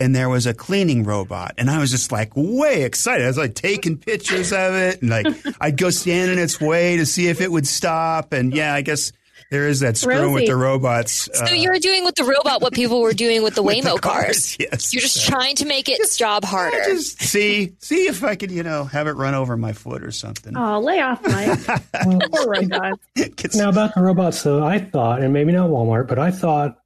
and 0.00 0.14
there 0.14 0.28
was 0.28 0.46
a 0.46 0.54
cleaning 0.54 1.04
robot 1.04 1.54
and 1.58 1.70
I 1.70 1.78
was 1.78 1.90
just 1.90 2.12
like 2.12 2.32
way 2.36 2.84
excited. 2.84 3.24
I 3.24 3.28
was 3.28 3.38
like 3.38 3.54
taking 3.54 3.96
pictures 3.98 4.52
of 4.52 4.74
it 4.74 5.02
and 5.02 5.10
like 5.10 5.26
I'd 5.60 5.76
go 5.76 5.90
stand 5.90 6.30
in 6.30 6.38
its 6.38 6.60
way 6.60 6.96
to 6.96 7.06
see 7.06 7.28
if 7.28 7.40
it 7.40 7.50
would 7.50 7.66
stop. 7.66 8.32
And 8.32 8.54
yeah, 8.54 8.74
I 8.74 8.82
guess 8.82 9.12
there 9.50 9.66
is 9.68 9.80
that 9.80 9.96
screwing 9.96 10.32
with 10.32 10.46
the 10.46 10.56
robots. 10.56 11.28
So 11.32 11.44
uh, 11.46 11.48
you're 11.50 11.78
doing 11.78 12.04
with 12.04 12.14
the 12.16 12.24
robot 12.24 12.60
what 12.60 12.74
people 12.74 13.00
were 13.00 13.12
doing 13.14 13.42
with 13.42 13.54
the 13.54 13.62
with 13.62 13.82
the 13.84 13.90
Waymo 13.90 14.00
cars. 14.00 14.56
Yes. 14.60 14.92
You're 14.92 15.00
just 15.00 15.24
So- 15.24 15.30
trying 15.30 15.56
to 15.56 15.64
make 15.66 15.88
its 15.88 16.16
job 16.16 16.44
harder. 16.44 16.76
I 16.80 16.84
just 16.84 17.20
see 17.22 17.74
see 17.78 18.06
if 18.06 18.22
I 18.24 18.34
could, 18.36 18.50
you 18.50 18.62
know, 18.62 18.84
have 18.84 19.06
it 19.06 19.12
run 19.12 19.34
over 19.34 19.56
my 19.56 19.72
foot 19.72 20.02
or 20.04 20.10
something. 20.10 20.56
Oh, 20.56 20.80
lay 20.80 21.00
off, 21.00 21.22
Mike. 21.26 21.82
Poor 22.32 22.46
robots. 22.50 23.56
Now 23.56 23.68
about 23.70 23.94
the 23.94 24.02
robots, 24.02 24.42
though, 24.42 24.64
I 24.64 24.78
thought, 24.78 25.22
and 25.22 25.32
maybe 25.32 25.52
not 25.52 25.70
Walmart, 25.70 26.08
but 26.08 26.18
I 26.18 26.30
thought 26.30 26.76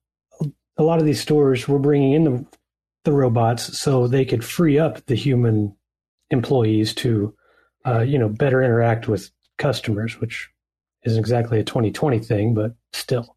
a 0.76 0.82
lot 0.82 0.98
of 1.00 1.04
these 1.04 1.20
stores 1.20 1.66
were 1.68 1.78
bringing 1.78 2.12
in 2.12 2.24
the 2.24 2.46
the 3.04 3.12
robots 3.12 3.76
so 3.78 4.06
they 4.06 4.24
could 4.24 4.44
free 4.44 4.78
up 4.78 5.04
the 5.06 5.16
human 5.16 5.74
employees 6.30 6.94
to, 6.94 7.34
uh, 7.84 7.98
you 8.00 8.16
know, 8.18 8.28
better 8.28 8.62
interact 8.62 9.08
with 9.08 9.30
customers, 9.58 10.20
which 10.20 10.48
isn't 11.04 11.18
exactly 11.18 11.58
a 11.58 11.64
2020 11.64 12.18
thing, 12.20 12.54
but 12.54 12.74
still. 12.92 13.36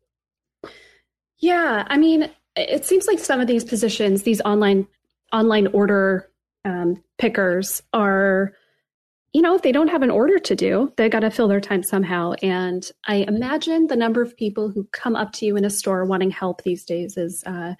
Yeah, 1.39 1.85
I 1.87 1.97
mean, 1.97 2.29
it 2.55 2.85
seems 2.85 3.07
like 3.07 3.19
some 3.19 3.39
of 3.39 3.47
these 3.47 3.63
positions, 3.63 4.23
these 4.23 4.41
online 4.41 4.87
online 5.33 5.67
order 5.67 6.29
um, 6.63 7.03
pickers, 7.17 7.81
are, 7.93 8.53
you 9.33 9.41
know, 9.41 9.55
if 9.55 9.63
they 9.63 9.71
don't 9.71 9.89
have 9.89 10.01
an 10.01 10.11
order 10.11 10.39
to 10.39 10.55
do, 10.55 10.93
they 10.97 11.09
got 11.09 11.21
to 11.21 11.31
fill 11.31 11.47
their 11.47 11.59
time 11.59 11.83
somehow. 11.83 12.33
And 12.41 12.89
I 13.05 13.25
imagine 13.27 13.87
the 13.87 13.95
number 13.95 14.21
of 14.21 14.37
people 14.37 14.69
who 14.69 14.85
come 14.91 15.15
up 15.15 15.33
to 15.33 15.45
you 15.45 15.57
in 15.57 15.65
a 15.65 15.69
store 15.69 16.05
wanting 16.05 16.31
help 16.31 16.63
these 16.63 16.85
days 16.85 17.17
is 17.17 17.43
uh, 17.45 17.73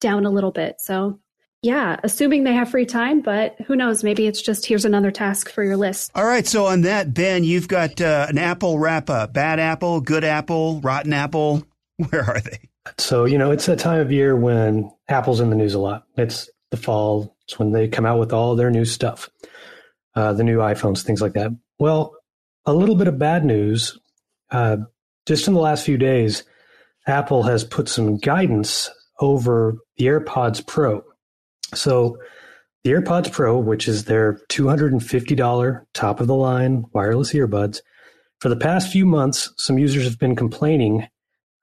down 0.00 0.24
a 0.24 0.30
little 0.30 0.52
bit. 0.52 0.80
So, 0.80 1.20
yeah, 1.64 1.98
assuming 2.02 2.44
they 2.44 2.52
have 2.52 2.70
free 2.70 2.84
time, 2.84 3.22
but 3.22 3.56
who 3.66 3.74
knows? 3.74 4.04
Maybe 4.04 4.26
it's 4.26 4.42
just 4.42 4.66
here's 4.66 4.84
another 4.84 5.10
task 5.10 5.48
for 5.48 5.64
your 5.64 5.78
list. 5.78 6.10
All 6.14 6.26
right, 6.26 6.46
so 6.46 6.66
on 6.66 6.82
that, 6.82 7.14
Ben, 7.14 7.42
you've 7.42 7.68
got 7.68 8.02
uh, 8.02 8.26
an 8.28 8.36
apple 8.36 8.78
wrap 8.78 9.08
up. 9.08 9.32
Bad 9.32 9.58
apple, 9.58 10.02
good 10.02 10.24
apple, 10.24 10.82
rotten 10.82 11.14
apple. 11.14 11.66
Where 12.10 12.22
are 12.22 12.40
they? 12.40 12.58
So, 12.98 13.24
you 13.24 13.38
know, 13.38 13.50
it's 13.50 13.64
that 13.64 13.78
time 13.78 13.98
of 14.00 14.12
year 14.12 14.36
when 14.36 14.92
Apple's 15.08 15.40
in 15.40 15.48
the 15.48 15.56
news 15.56 15.72
a 15.72 15.78
lot. 15.78 16.04
It's 16.18 16.50
the 16.70 16.76
fall. 16.76 17.34
It's 17.44 17.58
when 17.58 17.72
they 17.72 17.88
come 17.88 18.04
out 18.04 18.18
with 18.18 18.34
all 18.34 18.56
their 18.56 18.70
new 18.70 18.84
stuff, 18.84 19.30
uh, 20.14 20.34
the 20.34 20.44
new 20.44 20.58
iPhones, 20.58 21.02
things 21.02 21.22
like 21.22 21.32
that. 21.32 21.50
Well, 21.78 22.14
a 22.66 22.74
little 22.74 22.94
bit 22.94 23.08
of 23.08 23.18
bad 23.18 23.42
news. 23.42 23.98
Uh, 24.50 24.76
just 25.24 25.48
in 25.48 25.54
the 25.54 25.60
last 25.60 25.86
few 25.86 25.96
days, 25.96 26.42
Apple 27.06 27.44
has 27.44 27.64
put 27.64 27.88
some 27.88 28.18
guidance 28.18 28.90
over 29.18 29.78
the 29.96 30.04
AirPods 30.04 30.66
Pro. 30.66 31.02
So, 31.74 32.18
the 32.84 32.90
AirPods 32.90 33.32
Pro, 33.32 33.58
which 33.58 33.88
is 33.88 34.04
their 34.04 34.40
$250 34.50 35.86
top 35.94 36.20
of 36.20 36.26
the 36.26 36.34
line 36.34 36.84
wireless 36.92 37.32
earbuds, 37.32 37.80
for 38.40 38.50
the 38.50 38.56
past 38.56 38.92
few 38.92 39.06
months, 39.06 39.52
some 39.56 39.78
users 39.78 40.04
have 40.04 40.18
been 40.18 40.36
complaining 40.36 41.08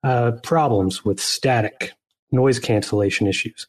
uh, 0.03 0.31
problems 0.41 1.05
with 1.05 1.19
static 1.19 1.91
noise 2.31 2.57
cancellation 2.57 3.27
issues. 3.27 3.67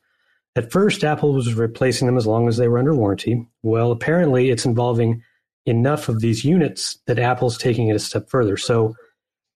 At 0.57 0.73
first, 0.73 1.05
Apple 1.05 1.35
was 1.35 1.53
replacing 1.55 2.07
them 2.07 2.17
as 2.17 2.27
long 2.27 2.49
as 2.49 2.57
they 2.57 2.69
were 2.69 2.79
under 2.79 2.95
warranty. 2.95 3.47
Well, 3.63 3.91
apparently, 3.91 4.51
it's 4.51 4.65
involving 4.65 5.23
enough 5.67 6.09
of 6.09 6.21
these 6.21 6.45
units 6.45 6.99
that 7.07 7.19
Apple's 7.19 7.59
taking 7.59 7.89
it 7.89 7.97
a 7.97 7.99
step 7.99 8.31
further. 8.31 8.57
So, 8.57 8.95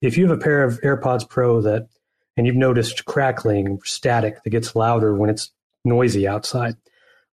if 0.02 0.18
you 0.18 0.28
have 0.28 0.38
a 0.38 0.42
pair 0.42 0.62
of 0.62 0.80
AirPods 0.82 1.28
Pro 1.28 1.60
that, 1.62 1.88
and 2.36 2.46
you've 2.46 2.56
noticed 2.56 3.06
crackling, 3.06 3.78
static 3.84 4.42
that 4.42 4.50
gets 4.50 4.76
louder 4.76 5.14
when 5.14 5.30
it's 5.30 5.50
noisy 5.86 6.28
outside, 6.28 6.76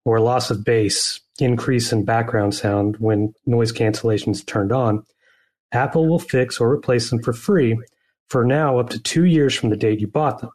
or 0.04 0.20
loss 0.20 0.50
of 0.50 0.64
bass, 0.64 1.20
increase 1.38 1.92
in 1.92 2.04
background 2.04 2.54
sound 2.54 2.96
when 2.98 3.34
noise 3.46 3.72
cancellation 3.72 4.32
is 4.32 4.44
turned 4.44 4.72
on, 4.72 5.04
Apple 5.72 6.08
will 6.08 6.18
fix 6.18 6.60
or 6.60 6.70
replace 6.70 7.10
them 7.10 7.22
for 7.22 7.32
free 7.32 7.78
for 8.28 8.44
now 8.44 8.78
up 8.78 8.90
to 8.90 8.98
two 8.98 9.24
years 9.24 9.54
from 9.54 9.70
the 9.70 9.76
date 9.76 10.00
you 10.00 10.06
bought 10.06 10.40
them. 10.40 10.50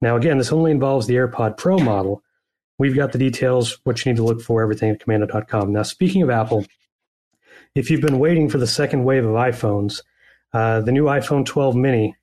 Now, 0.00 0.16
again, 0.16 0.38
this 0.38 0.52
only 0.52 0.70
involves 0.70 1.06
the 1.06 1.14
AirPod 1.14 1.56
Pro 1.56 1.78
model. 1.78 2.22
We've 2.78 2.94
got 2.94 3.12
the 3.12 3.18
details, 3.18 3.78
what 3.84 4.04
you 4.04 4.12
need 4.12 4.18
to 4.18 4.24
look 4.24 4.40
for, 4.40 4.62
everything 4.62 4.90
at 4.90 5.00
komando.com. 5.00 5.72
Now, 5.72 5.82
speaking 5.82 6.22
of 6.22 6.30
Apple, 6.30 6.64
if 7.74 7.90
you've 7.90 8.00
been 8.00 8.18
waiting 8.18 8.48
for 8.48 8.58
the 8.58 8.66
second 8.66 9.04
wave 9.04 9.24
of 9.24 9.32
iPhones, 9.32 10.02
uh, 10.52 10.80
the 10.80 10.92
new 10.92 11.04
iPhone 11.04 11.44
12 11.44 11.74
mini 11.74 12.14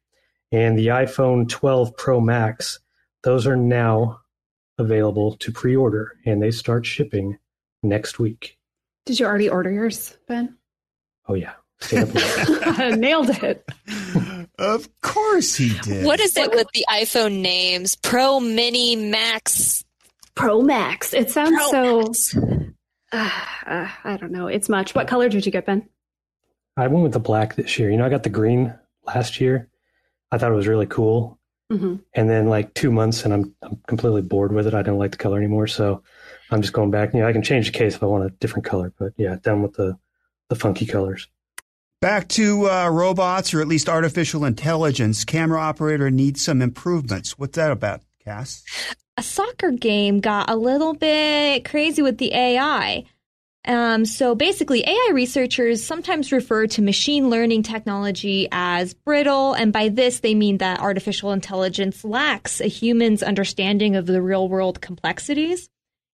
and 0.52 0.78
the 0.78 0.88
iPhone 0.88 1.50
12 1.50 1.98
Pro 1.98 2.22
Max, 2.22 2.80
those 3.24 3.46
are 3.46 3.58
now 3.58 4.22
available 4.78 5.36
to 5.38 5.52
pre 5.52 5.76
order 5.76 6.14
and 6.26 6.42
they 6.42 6.52
start 6.52 6.86
shipping 6.86 7.38
next 7.84 8.20
week. 8.20 8.58
Did 9.06 9.20
you 9.20 9.26
already 9.26 9.50
order 9.50 9.72
yours, 9.72 10.18
Ben? 10.28 10.58
Oh, 11.28 11.36
yeah. 11.36 11.54
Stay 11.80 12.00
up 12.00 12.14
late. 12.14 12.98
Nailed 12.98 13.30
it. 13.30 13.70
Of 14.58 14.90
course 15.02 15.56
he 15.56 15.78
did. 15.80 16.06
What 16.06 16.20
is 16.20 16.38
it 16.38 16.52
with 16.52 16.68
the 16.74 16.86
iPhone 16.90 17.42
names? 17.42 17.96
Pro, 17.98 18.40
Mini, 18.40 18.96
Max, 18.96 19.84
Pro 20.36 20.62
Max. 20.62 21.14
It 21.14 21.30
sounds 21.30 21.58
Pro 21.58 21.70
so. 21.70 22.02
Max. 22.02 22.38
Uh, 23.12 23.30
uh, 23.68 23.90
I 24.04 24.18
don't 24.18 24.32
know. 24.32 24.48
It's 24.48 24.70
much. 24.70 24.96
What 24.96 25.08
color 25.08 25.30
did 25.30 25.46
you 25.46 25.52
get, 25.52 25.66
Ben? 25.66 25.88
I 26.78 26.88
went 26.88 27.04
with 27.04 27.14
the 27.14 27.20
black 27.20 27.56
this 27.56 27.78
year. 27.78 27.90
You 27.90 27.98
know, 27.98 28.06
I 28.06 28.10
got 28.10 28.24
the 28.24 28.30
green 28.30 28.74
last 29.06 29.40
year. 29.40 29.70
I 30.32 30.38
thought 30.38 30.52
it 30.52 30.56
was 30.56 30.68
really 30.68 30.88
cool. 30.88 31.35
Hmm 31.72 31.96
and 32.14 32.30
then 32.30 32.48
like 32.48 32.74
two 32.74 32.92
months 32.92 33.26
and 33.26 33.34
I'm 33.34 33.56
I'm 33.62 33.82
completely 33.88 34.22
bored 34.22 34.52
with 34.52 34.68
it. 34.68 34.74
I 34.74 34.82
don't 34.82 35.00
like 35.00 35.12
the 35.12 35.18
color 35.18 35.38
anymore, 35.38 35.68
so 35.68 36.04
I'm 36.52 36.62
just 36.62 36.74
going 36.74 36.92
back. 36.92 37.14
You 37.14 37.22
know, 37.22 37.28
I 37.28 37.34
can 37.34 37.42
change 37.42 37.72
the 37.72 37.78
case 37.78 37.96
if 37.96 38.04
I 38.04 38.06
want 38.06 38.26
a 38.26 38.30
different 38.30 38.66
color, 38.66 38.94
but 38.98 39.14
yeah, 39.18 39.36
done 39.42 39.62
with 39.62 39.74
the 39.74 39.98
the 40.50 40.56
funky 40.56 40.86
colors. 40.86 41.28
Back 42.02 42.28
to 42.30 42.70
uh, 42.70 42.90
robots, 42.90 43.54
or 43.54 43.62
at 43.62 43.68
least 43.68 43.90
artificial 43.90 44.46
intelligence. 44.46 45.26
Camera 45.26 45.60
operator 45.60 46.12
needs 46.12 46.44
some 46.44 46.62
improvements. 46.62 47.40
What's 47.40 47.56
that 47.56 47.72
about, 47.72 48.02
Cass? 48.24 48.64
a 49.18 49.24
soccer 49.24 49.72
game 49.72 50.20
got 50.20 50.50
a 50.50 50.56
little 50.56 50.94
bit 50.94 51.64
crazy 51.64 52.02
with 52.02 52.18
the 52.18 52.34
AI. 52.34 53.06
Um, 53.68 54.06
so 54.06 54.36
basically, 54.36 54.84
AI 54.86 55.12
researchers 55.14 55.84
sometimes 55.84 56.32
refer 56.32 56.68
to 56.68 56.82
machine 56.82 57.30
learning 57.30 57.64
technology 57.64 58.48
as 58.52 58.94
brittle, 58.94 59.54
and 59.54 59.74
by 59.74 59.90
this 59.90 60.20
they 60.20 60.36
mean 60.36 60.60
that 60.60 60.80
artificial 60.80 61.32
intelligence 61.32 62.04
lacks 62.04 62.62
a 62.62 62.68
human's 62.68 63.24
understanding 63.24 63.96
of 63.96 64.06
the 64.06 64.22
real 64.22 64.48
world 64.48 64.82
complexities. 64.82 65.70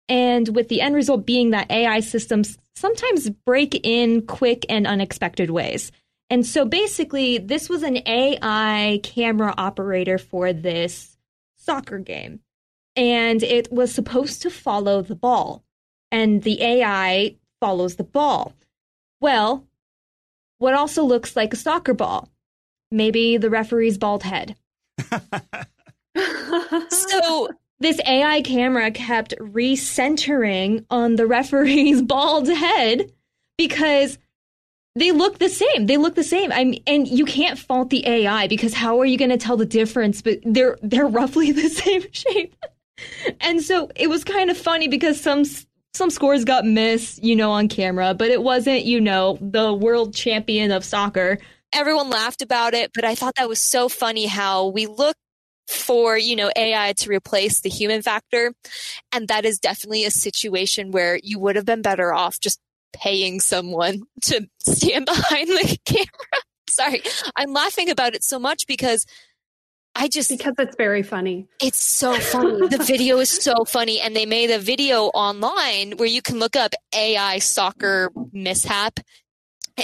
And 0.09 0.55
with 0.55 0.69
the 0.69 0.81
end 0.81 0.95
result 0.95 1.27
being 1.27 1.51
that 1.51 1.71
AI 1.71 2.01
systems 2.01 2.59
sometimes 2.75 3.31
break 3.31 3.81
in 3.85 4.27
quick 4.27 4.65
and 4.69 4.87
unexpected 4.87 5.51
ways. 5.51 5.93
And 6.29 6.47
so 6.47 6.65
basically, 6.65 7.39
this 7.39 7.69
was 7.69 7.83
an 7.83 7.99
AI 8.07 9.01
camera 9.03 9.55
operator 9.59 10.19
for 10.19 10.53
this 10.53 11.17
soccer 11.57 11.99
game 11.99 12.41
and 12.97 13.43
it 13.43 13.73
was 13.73 13.95
supposed 13.95 14.43
to 14.43 14.51
follow 14.51 15.03
the 15.03 15.15
ball. 15.15 15.65
And 16.13 16.43
the 16.43 16.61
AI 16.63 17.37
follows 17.61 17.97
the 17.97 18.05
ball. 18.05 18.55
Well, 19.21 19.65
what 20.59 20.75
also 20.75 21.05
looks 21.05 21.37
like 21.37 21.53
a 21.53 21.57
soccer 21.57 21.95
ball? 21.95 22.29
Maybe 22.91 23.37
the 23.37 23.51
referee's 23.51 23.99
bald 23.99 24.23
head. 24.23 24.57
So 26.91 27.49
This 27.79 28.01
AI 28.07 28.43
camera 28.43 28.91
kept 28.91 29.35
recentering 29.39 30.85
on 30.91 31.17
the 31.17 31.27
referee's 31.27 32.03
bald 32.15 32.49
head 32.49 33.11
because 33.57 34.19
they 34.97 35.13
look 35.13 35.39
the 35.39 35.49
same. 35.49 35.87
They 35.87 35.97
look 35.97 36.15
the 36.15 36.25
same. 36.25 36.53
I 36.53 36.65
mean, 36.65 36.83
and 36.87 37.09
you 37.09 37.25
can't 37.25 37.59
fault 37.59 37.91
the 37.91 38.07
AI 38.07 38.49
because 38.49 38.75
how 38.75 39.01
are 39.01 39.07
you 39.07 39.17
going 39.17 39.31
to 39.31 39.39
tell 39.39 39.57
the 39.57 39.65
difference? 39.65 40.21
But 40.21 40.41
they're 40.45 40.77
they're 40.83 41.07
roughly 41.21 41.53
the 41.53 41.69
same 41.69 42.05
shape. 42.13 42.55
And 43.41 43.63
so 43.63 43.91
it 43.97 44.11
was 44.11 44.25
kind 44.25 44.51
of 44.51 44.59
funny 44.59 44.89
because 44.89 45.19
some 45.19 45.45
some 45.95 46.11
scores 46.11 46.45
got 46.45 46.65
missed, 46.65 47.23
you 47.23 47.35
know, 47.35 47.51
on 47.51 47.69
camera, 47.69 48.15
but 48.15 48.31
it 48.31 48.43
wasn't, 48.43 48.85
you 48.85 49.01
know, 49.01 49.39
the 49.41 49.73
world 49.73 50.15
champion 50.15 50.71
of 50.71 50.85
soccer. 50.85 51.39
everyone 51.73 52.11
laughed 52.11 52.43
about 52.43 52.75
it, 52.75 52.91
but 52.95 53.05
I 53.05 53.15
thought 53.15 53.37
that 53.37 53.49
was 53.49 53.61
so 53.61 53.89
funny 53.89 54.27
how 54.27 54.69
we 54.69 54.87
look 54.87 55.17
for, 55.69 56.19
you 56.19 56.35
know, 56.35 56.51
AI 56.57 56.93
to 56.95 57.09
replace 57.09 57.61
the 57.61 57.69
human 57.69 58.03
factor. 58.03 58.53
And 59.13 59.29
that 59.29 59.45
is 59.45 59.59
definitely 59.59 60.05
a 60.05 60.11
situation 60.11 60.91
where 60.91 61.19
you 61.23 61.39
would 61.39 61.57
have 61.57 61.65
been 61.65 61.83
better 61.83 62.13
off 62.13 62.41
just 62.41 62.61
paying 62.93 63.41
someone 63.41 64.03
to 64.23 64.49
stand 64.59 65.07
behind 65.07 65.49
the 65.49 65.79
camera. 65.85 66.43
Sorry. 66.69 67.03
I'm 67.37 67.53
laughing 67.53 67.91
about 67.91 68.15
it 68.15 68.25
so 68.25 68.39
much 68.39 68.67
because 68.67 69.07
I 70.01 70.09
just 70.09 70.31
because 70.31 70.55
it's 70.59 70.77
very 70.77 71.03
funny. 71.03 71.47
it's 71.61 71.79
so 71.79 72.15
funny. 72.19 72.69
the 72.69 72.83
video 72.87 73.19
is 73.19 73.29
so 73.29 73.67
funny. 73.67 74.01
And 74.01 74.17
they 74.17 74.25
made 74.25 74.51
a 74.51 74.59
video 74.59 75.05
online 75.09 75.99
where 75.99 76.09
you 76.09 76.23
can 76.23 76.39
look 76.39 76.57
up 76.57 76.73
AI 76.95 77.39
soccer 77.39 78.11
mishap. 78.33 78.99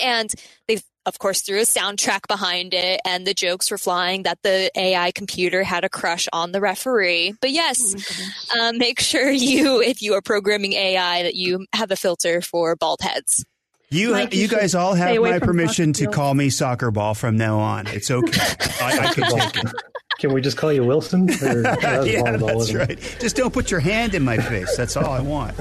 And 0.02 0.32
they, 0.68 0.78
of 1.04 1.18
course, 1.18 1.42
threw 1.42 1.58
a 1.58 1.64
soundtrack 1.64 2.28
behind 2.28 2.72
it. 2.72 3.02
And 3.04 3.26
the 3.26 3.34
jokes 3.34 3.70
were 3.70 3.76
flying 3.76 4.22
that 4.22 4.38
the 4.42 4.70
AI 4.74 5.12
computer 5.12 5.62
had 5.62 5.84
a 5.84 5.90
crush 5.90 6.28
on 6.32 6.52
the 6.52 6.62
referee. 6.62 7.34
But 7.38 7.50
Oh 7.50 7.52
yes, 7.52 7.78
my 7.82 8.00
goodness. 8.00 8.56
um, 8.58 8.78
make 8.78 9.00
sure 9.00 9.30
you, 9.30 9.82
if 9.82 10.00
you 10.00 10.14
are 10.14 10.22
programming 10.22 10.72
AI, 10.72 11.24
that 11.24 11.34
you 11.34 11.66
have 11.74 11.90
a 11.90 11.96
filter 11.96 12.40
for 12.40 12.74
bald 12.74 13.02
heads. 13.02 13.44
You 13.90 14.12
Mike, 14.12 14.34
you 14.34 14.42
you 14.42 14.48
guys 14.48 14.74
all 14.74 14.94
have 14.94 15.20
my 15.20 15.38
permission 15.38 15.92
to 15.94 16.08
call 16.08 16.34
me 16.34 16.50
soccer 16.50 16.90
ball 16.90 17.14
from 17.14 17.36
now 17.36 17.58
on. 17.58 17.86
It's 17.86 18.10
okay. 18.10 18.40
I, 18.80 18.98
I 18.98 19.14
can 19.14 19.24
take 19.38 19.64
it. 19.64 19.72
Can 20.18 20.32
we 20.32 20.40
just 20.40 20.56
call 20.56 20.72
you 20.72 20.84
Wilson? 20.84 21.28
Or, 21.42 21.62
that 21.62 22.06
yeah, 22.06 22.20
volleyball, 22.22 22.58
that's 22.58 22.70
it? 22.70 22.76
right. 22.76 23.16
Just 23.20 23.36
don't 23.36 23.52
put 23.52 23.70
your 23.70 23.80
hand 23.80 24.14
in 24.14 24.24
my 24.24 24.38
face. 24.38 24.76
That's 24.76 24.96
all 24.96 25.10
I 25.10 25.20
want. 25.20 25.54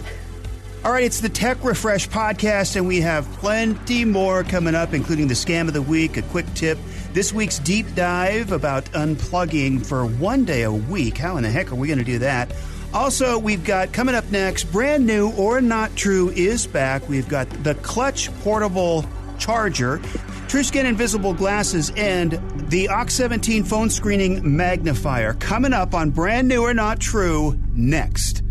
All 0.84 0.92
right, 0.92 1.04
it's 1.04 1.20
the 1.20 1.30
Tech 1.30 1.64
Refresh 1.64 2.08
podcast, 2.10 2.76
and 2.76 2.88
we 2.88 3.02
have 3.02 3.26
plenty 3.34 4.06
more 4.06 4.44
coming 4.44 4.76
up, 4.76 4.94
including 4.94 5.28
the 5.28 5.34
scam 5.34 5.68
of 5.68 5.74
the 5.74 5.82
week, 5.82 6.16
a 6.18 6.22
quick 6.22 6.46
tip, 6.54 6.78
this 7.12 7.34
week's 7.34 7.58
deep 7.60 7.88
dive 7.96 8.52
about 8.52 8.86
unplugging 8.92 9.84
for 9.84 10.06
one 10.06 10.46
day 10.46 10.62
a 10.62 10.72
week. 10.72 11.18
How 11.18 11.38
in 11.38 11.44
the 11.44 11.50
heck 11.50 11.72
are 11.72 11.76
we 11.76 11.88
going 11.88 11.98
to 12.00 12.06
do 12.06 12.20
that? 12.20 12.54
Also, 12.94 13.38
we've 13.40 13.64
got 13.66 13.92
coming 13.94 14.16
up 14.16 14.30
next, 14.32 14.66
brand 14.66 15.06
new 15.08 15.32
or 15.32 15.60
not 15.60 15.94
true 15.96 16.30
is 16.30 16.68
back. 16.68 17.10
We've 17.10 17.28
got 17.28 17.50
the 17.64 17.74
Clutch 17.76 18.30
portable 18.42 19.06
charger, 19.40 20.00
TrueScan 20.48 20.86
invisible 20.86 21.34
glasses, 21.34 21.92
and 21.98 22.40
the 22.70 22.88
Ox 22.90 23.14
17 23.16 23.64
phone 23.64 23.90
screening 23.90 24.56
magnifier 24.56 25.34
coming 25.34 25.74
up 25.74 25.94
on 25.94 26.12
brand 26.12 26.48
new 26.48 26.62
or 26.64 26.74
not 26.74 27.00
true 27.00 27.60
next. 27.74 28.42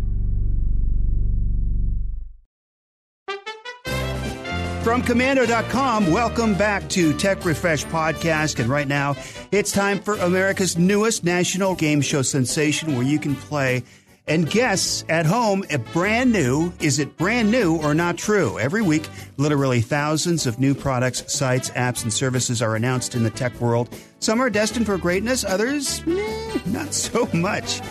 From 4.85 5.01
komando.com, 5.01 6.11
welcome 6.11 6.53
back 6.53 6.87
to 6.89 7.11
Tech 7.13 7.43
Refresh 7.43 7.85
Podcast. 7.85 8.59
And 8.59 8.69
right 8.69 8.87
now, 8.87 9.15
it's 9.51 9.71
time 9.71 9.99
for 9.99 10.13
America's 10.13 10.77
newest 10.77 11.23
national 11.23 11.73
game 11.73 12.01
show 12.01 12.21
sensation 12.21 12.93
where 12.93 13.03
you 13.03 13.17
can 13.17 13.35
play 13.35 13.83
and 14.27 14.49
guess 14.49 15.03
at 15.09 15.25
home 15.25 15.63
a 15.69 15.77
brand 15.77 16.31
new 16.31 16.71
is 16.79 16.99
it 16.99 17.17
brand 17.17 17.51
new 17.51 17.77
or 17.77 17.93
not 17.93 18.17
true? 18.17 18.57
Every 18.59 18.81
week, 18.81 19.07
literally 19.37 19.81
thousands 19.81 20.45
of 20.47 20.59
new 20.59 20.73
products, 20.73 21.31
sites, 21.31 21.69
apps, 21.71 22.03
and 22.03 22.11
services 22.11 22.61
are 22.61 22.75
announced 22.75 23.15
in 23.15 23.23
the 23.23 23.29
tech 23.29 23.59
world. 23.61 23.89
Some 24.19 24.41
are 24.41 24.49
destined 24.49 24.85
for 24.85 24.97
greatness, 24.97 25.43
others, 25.43 26.05
not 26.65 26.93
so 26.93 27.27
much. 27.33 27.81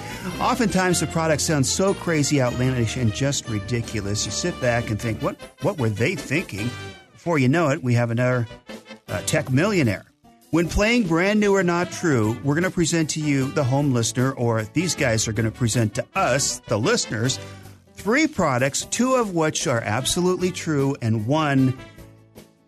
Oftentimes, 0.41 1.01
the 1.01 1.07
products 1.07 1.45
sound 1.45 1.67
so 1.67 1.95
crazy, 1.95 2.43
outlandish, 2.43 2.97
and 2.97 3.13
just 3.13 3.49
ridiculous. 3.49 4.27
You 4.27 4.33
sit 4.33 4.61
back 4.61 4.91
and 4.91 5.01
think, 5.01 5.23
what, 5.23 5.41
what 5.63 5.79
were 5.79 5.91
they 5.91 6.17
thinking? 6.17 6.71
Before 7.13 7.39
you 7.39 7.49
know 7.49 7.69
it, 7.71 7.83
we 7.83 7.95
have 7.95 8.11
another 8.11 8.49
uh, 9.09 9.21
tech 9.23 9.51
millionaire. 9.51 10.07
When 10.55 10.69
playing 10.69 11.09
brand 11.09 11.41
new 11.41 11.53
or 11.57 11.65
not 11.65 11.91
true, 11.91 12.39
we're 12.45 12.55
going 12.55 12.63
to 12.63 12.71
present 12.71 13.11
to 13.11 13.21
you, 13.21 13.51
the 13.51 13.65
home 13.65 13.93
listener, 13.93 14.31
or 14.35 14.63
these 14.73 14.95
guys 14.95 15.27
are 15.27 15.33
going 15.33 15.51
to 15.51 15.59
present 15.59 15.97
to 15.97 16.07
us, 16.15 16.61
the 16.69 16.79
listeners, 16.79 17.41
three 17.95 18.29
products, 18.29 18.85
two 18.85 19.17
of 19.17 19.35
which 19.35 19.67
are 19.67 19.81
absolutely 19.81 20.53
true, 20.53 20.95
and 21.03 21.27
one 21.27 21.77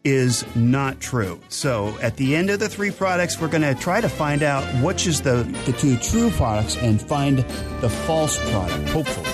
is 0.02 0.44
not 0.56 0.98
true. 0.98 1.40
So 1.48 1.96
at 2.02 2.16
the 2.16 2.34
end 2.34 2.50
of 2.50 2.58
the 2.58 2.68
three 2.68 2.90
products, 2.90 3.40
we're 3.40 3.46
going 3.46 3.62
to 3.62 3.76
try 3.76 4.00
to 4.00 4.08
find 4.08 4.42
out 4.42 4.64
which 4.82 5.06
is 5.06 5.22
the, 5.22 5.44
the 5.64 5.72
two 5.72 5.96
true 5.98 6.30
products 6.30 6.76
and 6.78 7.00
find 7.00 7.38
the 7.38 7.88
false 7.88 8.36
product, 8.50 8.88
hopefully. 8.88 9.30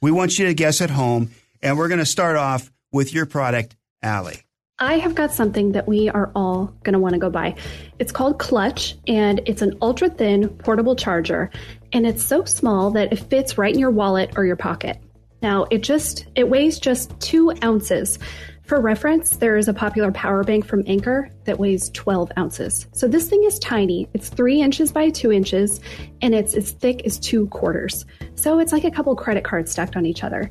We 0.00 0.10
want 0.10 0.38
you 0.38 0.46
to 0.46 0.54
guess 0.54 0.80
at 0.80 0.88
home, 0.88 1.32
and 1.60 1.76
we're 1.76 1.88
going 1.88 1.98
to 1.98 2.06
start 2.06 2.36
off 2.36 2.72
with 2.92 3.12
your 3.12 3.26
product, 3.26 3.76
Allie. 4.02 4.45
I 4.78 4.98
have 4.98 5.14
got 5.14 5.32
something 5.32 5.72
that 5.72 5.88
we 5.88 6.10
are 6.10 6.30
all 6.34 6.66
going 6.82 6.92
to 6.92 6.98
want 6.98 7.14
to 7.14 7.18
go 7.18 7.30
buy. 7.30 7.54
It's 7.98 8.12
called 8.12 8.38
Clutch, 8.38 8.94
and 9.06 9.40
it's 9.46 9.62
an 9.62 9.78
ultra 9.80 10.10
thin 10.10 10.50
portable 10.50 10.94
charger, 10.94 11.50
and 11.94 12.06
it's 12.06 12.22
so 12.22 12.44
small 12.44 12.90
that 12.90 13.10
it 13.10 13.16
fits 13.16 13.56
right 13.56 13.72
in 13.72 13.80
your 13.80 13.90
wallet 13.90 14.36
or 14.36 14.44
your 14.44 14.56
pocket. 14.56 15.00
Now, 15.40 15.64
it 15.70 15.78
just 15.78 16.26
it 16.34 16.50
weighs 16.50 16.78
just 16.78 17.18
two 17.20 17.54
ounces. 17.64 18.18
For 18.64 18.78
reference, 18.78 19.38
there 19.38 19.56
is 19.56 19.68
a 19.68 19.72
popular 19.72 20.12
power 20.12 20.44
bank 20.44 20.66
from 20.66 20.82
Anker 20.86 21.30
that 21.44 21.58
weighs 21.58 21.88
12 21.90 22.32
ounces. 22.36 22.86
So 22.92 23.08
this 23.08 23.30
thing 23.30 23.44
is 23.44 23.58
tiny. 23.58 24.10
It's 24.12 24.28
three 24.28 24.60
inches 24.60 24.92
by 24.92 25.08
two 25.08 25.32
inches, 25.32 25.80
and 26.20 26.34
it's 26.34 26.54
as 26.54 26.72
thick 26.72 27.06
as 27.06 27.18
two 27.18 27.46
quarters. 27.46 28.04
So 28.34 28.58
it's 28.58 28.72
like 28.72 28.84
a 28.84 28.90
couple 28.90 29.16
credit 29.16 29.44
cards 29.44 29.72
stacked 29.72 29.96
on 29.96 30.04
each 30.04 30.22
other. 30.22 30.50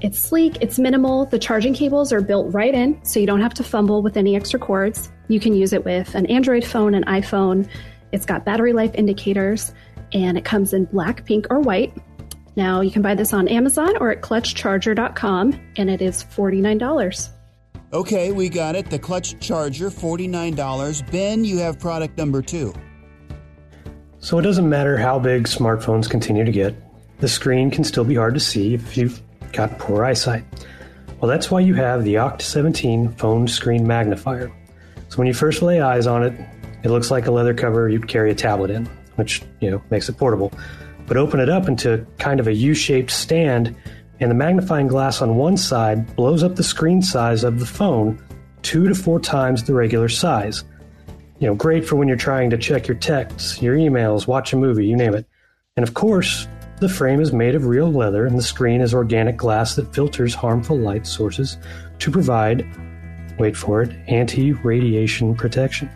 It's 0.00 0.18
sleek, 0.18 0.58
it's 0.60 0.78
minimal. 0.78 1.26
The 1.26 1.38
charging 1.38 1.72
cables 1.72 2.12
are 2.12 2.20
built 2.20 2.52
right 2.52 2.74
in, 2.74 3.02
so 3.04 3.20
you 3.20 3.26
don't 3.26 3.40
have 3.40 3.54
to 3.54 3.64
fumble 3.64 4.02
with 4.02 4.16
any 4.16 4.36
extra 4.36 4.58
cords. 4.58 5.10
You 5.28 5.40
can 5.40 5.54
use 5.54 5.72
it 5.72 5.84
with 5.84 6.14
an 6.14 6.26
Android 6.26 6.64
phone, 6.64 6.94
an 6.94 7.04
iPhone. 7.04 7.68
It's 8.12 8.26
got 8.26 8.44
battery 8.44 8.72
life 8.72 8.90
indicators, 8.94 9.72
and 10.12 10.36
it 10.36 10.44
comes 10.44 10.72
in 10.72 10.84
black, 10.86 11.24
pink, 11.24 11.46
or 11.50 11.60
white. 11.60 11.96
Now, 12.56 12.80
you 12.80 12.90
can 12.90 13.02
buy 13.02 13.14
this 13.14 13.32
on 13.32 13.48
Amazon 13.48 13.96
or 13.98 14.10
at 14.10 14.20
clutchcharger.com, 14.20 15.60
and 15.76 15.90
it 15.90 16.02
is 16.02 16.24
$49. 16.24 17.30
Okay, 17.92 18.32
we 18.32 18.48
got 18.48 18.76
it. 18.76 18.90
The 18.90 18.98
clutch 18.98 19.38
charger, 19.40 19.90
$49. 19.90 21.10
Ben, 21.10 21.44
you 21.44 21.58
have 21.58 21.78
product 21.78 22.18
number 22.18 22.42
two. 22.42 22.74
So 24.18 24.38
it 24.38 24.42
doesn't 24.42 24.68
matter 24.68 24.96
how 24.96 25.18
big 25.18 25.44
smartphones 25.44 26.08
continue 26.08 26.44
to 26.44 26.52
get, 26.52 26.74
the 27.20 27.28
screen 27.28 27.70
can 27.70 27.84
still 27.84 28.04
be 28.04 28.14
hard 28.14 28.34
to 28.34 28.40
see 28.40 28.74
if 28.74 28.96
you've 28.96 29.22
got 29.54 29.78
poor 29.78 30.04
eyesight. 30.04 30.44
Well, 31.20 31.30
that's 31.30 31.50
why 31.50 31.60
you 31.60 31.74
have 31.74 32.04
the 32.04 32.14
Oct 32.14 32.42
17 32.42 33.12
phone 33.12 33.48
screen 33.48 33.86
magnifier. 33.86 34.52
So 35.08 35.16
when 35.16 35.26
you 35.26 35.34
first 35.34 35.62
lay 35.62 35.80
eyes 35.80 36.06
on 36.06 36.22
it, 36.22 36.34
it 36.82 36.90
looks 36.90 37.10
like 37.10 37.26
a 37.26 37.30
leather 37.30 37.54
cover 37.54 37.88
you'd 37.88 38.08
carry 38.08 38.30
a 38.30 38.34
tablet 38.34 38.70
in, 38.70 38.86
which, 39.16 39.42
you 39.60 39.70
know, 39.70 39.82
makes 39.90 40.08
it 40.08 40.18
portable. 40.18 40.52
But 41.06 41.16
open 41.16 41.40
it 41.40 41.48
up 41.48 41.68
into 41.68 42.06
kind 42.18 42.40
of 42.40 42.46
a 42.46 42.52
U-shaped 42.52 43.10
stand, 43.10 43.76
and 44.20 44.30
the 44.30 44.34
magnifying 44.34 44.88
glass 44.88 45.22
on 45.22 45.36
one 45.36 45.56
side 45.56 46.14
blows 46.16 46.42
up 46.42 46.56
the 46.56 46.62
screen 46.62 47.00
size 47.00 47.44
of 47.44 47.60
the 47.60 47.66
phone 47.66 48.22
two 48.62 48.88
to 48.88 48.94
four 48.94 49.20
times 49.20 49.62
the 49.64 49.74
regular 49.74 50.08
size 50.08 50.64
you 51.38 51.50
know, 51.50 51.54
great 51.54 51.84
for 51.84 51.96
when 51.96 52.08
you're 52.08 52.16
trying 52.16 52.50
to 52.50 52.58
check 52.58 52.86
your 52.86 52.96
texts, 52.96 53.60
your 53.60 53.76
emails, 53.76 54.26
watch 54.26 54.52
a 54.52 54.56
movie, 54.56 54.86
you 54.86 54.96
name 54.96 55.14
it. 55.14 55.26
And 55.76 55.86
of 55.86 55.94
course, 55.94 56.46
the 56.78 56.88
frame 56.88 57.20
is 57.20 57.32
made 57.32 57.54
of 57.54 57.66
real 57.66 57.90
leather 57.90 58.26
and 58.26 58.36
the 58.36 58.42
screen 58.42 58.80
is 58.80 58.92
organic 58.92 59.36
glass 59.36 59.76
that 59.76 59.94
filters 59.94 60.34
harmful 60.34 60.76
light 60.76 61.06
sources 61.06 61.56
to 62.00 62.10
provide, 62.10 62.66
wait 63.38 63.56
for 63.56 63.82
it, 63.82 63.94
anti 64.08 64.52
radiation 64.52 65.34
protection. 65.34 65.88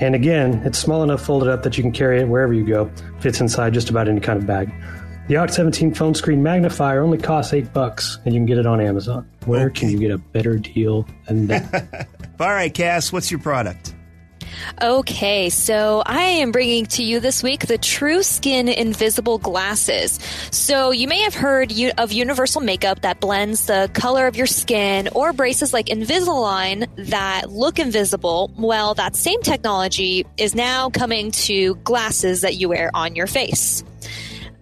And 0.00 0.14
again, 0.14 0.62
it's 0.64 0.78
small 0.78 1.02
enough 1.02 1.22
folded 1.22 1.48
up 1.48 1.62
that 1.64 1.76
you 1.76 1.82
can 1.82 1.92
carry 1.92 2.20
it 2.20 2.28
wherever 2.28 2.52
you 2.52 2.64
go, 2.64 2.90
fits 3.20 3.40
inside 3.40 3.74
just 3.74 3.90
about 3.90 4.08
any 4.08 4.20
kind 4.20 4.38
of 4.38 4.46
bag. 4.46 4.72
The 5.28 5.34
Oct 5.34 5.50
17 5.50 5.92
phone 5.92 6.14
screen 6.14 6.42
magnifier 6.42 7.02
only 7.02 7.18
costs 7.18 7.52
8 7.52 7.72
bucks 7.74 8.18
and 8.24 8.32
you 8.32 8.40
can 8.40 8.46
get 8.46 8.56
it 8.56 8.66
on 8.66 8.80
Amazon. 8.80 9.28
Where 9.44 9.68
can 9.68 9.90
you 9.90 9.98
get 9.98 10.10
a 10.10 10.18
better 10.18 10.56
deal 10.56 11.06
than 11.26 11.48
that? 11.48 12.08
All 12.40 12.48
right, 12.48 12.72
Cass, 12.72 13.12
what's 13.12 13.30
your 13.30 13.40
product? 13.40 13.94
Okay, 14.80 15.50
so 15.50 16.02
I 16.04 16.22
am 16.22 16.52
bringing 16.52 16.86
to 16.86 17.02
you 17.02 17.20
this 17.20 17.42
week 17.42 17.66
the 17.66 17.78
True 17.78 18.22
Skin 18.22 18.68
Invisible 18.68 19.38
Glasses. 19.38 20.20
So 20.50 20.90
you 20.90 21.08
may 21.08 21.22
have 21.22 21.34
heard 21.34 21.72
of 21.98 22.12
universal 22.12 22.60
makeup 22.60 23.02
that 23.02 23.20
blends 23.20 23.66
the 23.66 23.90
color 23.94 24.26
of 24.26 24.36
your 24.36 24.46
skin 24.46 25.08
or 25.14 25.32
braces 25.32 25.72
like 25.72 25.86
Invisalign 25.86 26.88
that 27.08 27.50
look 27.50 27.78
invisible. 27.78 28.50
Well, 28.56 28.94
that 28.94 29.16
same 29.16 29.42
technology 29.42 30.26
is 30.36 30.54
now 30.54 30.90
coming 30.90 31.30
to 31.32 31.74
glasses 31.76 32.42
that 32.42 32.56
you 32.56 32.68
wear 32.68 32.90
on 32.94 33.16
your 33.16 33.26
face. 33.26 33.84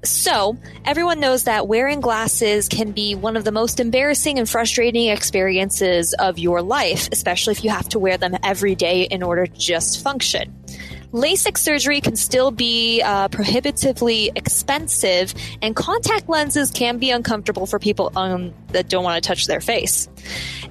So, 0.08 0.56
everyone 0.84 1.20
knows 1.20 1.44
that 1.44 1.66
wearing 1.66 2.00
glasses 2.00 2.68
can 2.68 2.92
be 2.92 3.14
one 3.14 3.36
of 3.36 3.44
the 3.44 3.52
most 3.52 3.80
embarrassing 3.80 4.38
and 4.38 4.48
frustrating 4.48 5.08
experiences 5.08 6.14
of 6.14 6.38
your 6.38 6.62
life, 6.62 7.08
especially 7.10 7.52
if 7.52 7.64
you 7.64 7.70
have 7.70 7.88
to 7.90 7.98
wear 7.98 8.16
them 8.16 8.36
every 8.42 8.74
day 8.74 9.02
in 9.02 9.22
order 9.22 9.46
to 9.46 9.58
just 9.58 10.02
function. 10.02 10.54
LASIK 11.16 11.56
surgery 11.56 12.02
can 12.02 12.14
still 12.14 12.50
be 12.50 13.00
uh, 13.00 13.28
prohibitively 13.28 14.30
expensive, 14.36 15.32
and 15.62 15.74
contact 15.74 16.28
lenses 16.28 16.70
can 16.70 16.98
be 16.98 17.10
uncomfortable 17.10 17.64
for 17.64 17.78
people 17.78 18.12
um, 18.16 18.52
that 18.68 18.90
don't 18.90 19.02
want 19.02 19.22
to 19.22 19.26
touch 19.26 19.46
their 19.46 19.62
face. 19.62 20.10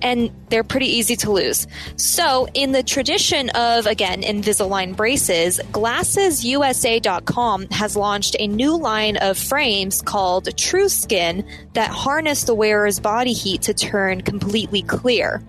And 0.04 0.30
they're 0.50 0.64
pretty 0.64 0.86
easy 0.86 1.16
to 1.16 1.32
lose. 1.32 1.66
So, 1.96 2.48
in 2.54 2.74
the 2.74 2.84
tradition 2.84 3.50
of, 3.50 3.88
again, 3.88 4.22
Invisalign 4.22 4.96
braces, 4.96 5.60
GlassesUSA.com 5.72 7.68
has 7.72 7.96
launched 7.96 8.36
a 8.38 8.46
new 8.46 8.78
line 8.78 9.18
of 9.18 9.40
frames 9.40 10.04
called 10.04 10.56
True 10.56 10.90
Skin 10.90 11.44
that 11.74 11.90
harness 11.90 12.44
the 12.44 12.54
wearer's 12.54 13.00
body 13.00 13.34
heat 13.34 13.64
to 13.64 13.74
turn 13.74 14.22
completely 14.22 14.84
clear. 14.84 15.42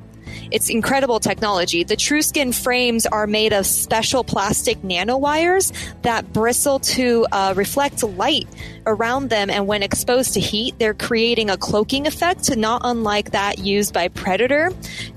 It's 0.51 0.69
incredible 0.69 1.21
technology. 1.21 1.85
The 1.85 1.97
True 1.97 2.23
Skin 2.23 2.53
frames 2.53 3.07
are 3.07 3.27
made 3.27 3.53
of 3.53 3.67
special 3.67 4.25
plastic 4.25 4.81
nanowires 4.83 5.73
that 6.03 6.33
bristle 6.33 6.79
to 6.81 7.27
uh, 7.33 7.55
reflect 7.57 8.03
light 8.03 8.47
around 8.87 9.31
them, 9.31 9.51
and 9.51 9.67
when 9.67 9.83
exposed 9.83 10.35
to 10.35 10.41
heat, 10.41 10.79
they're 10.79 10.95
creating 10.95 11.51
a 11.51 11.57
cloaking 11.57 12.07
effect, 12.07 12.57
not 12.57 12.83
unlike 12.85 13.33
that 13.33 13.59
used 13.59 13.93
by 13.93 14.09
Predator, 14.09 14.71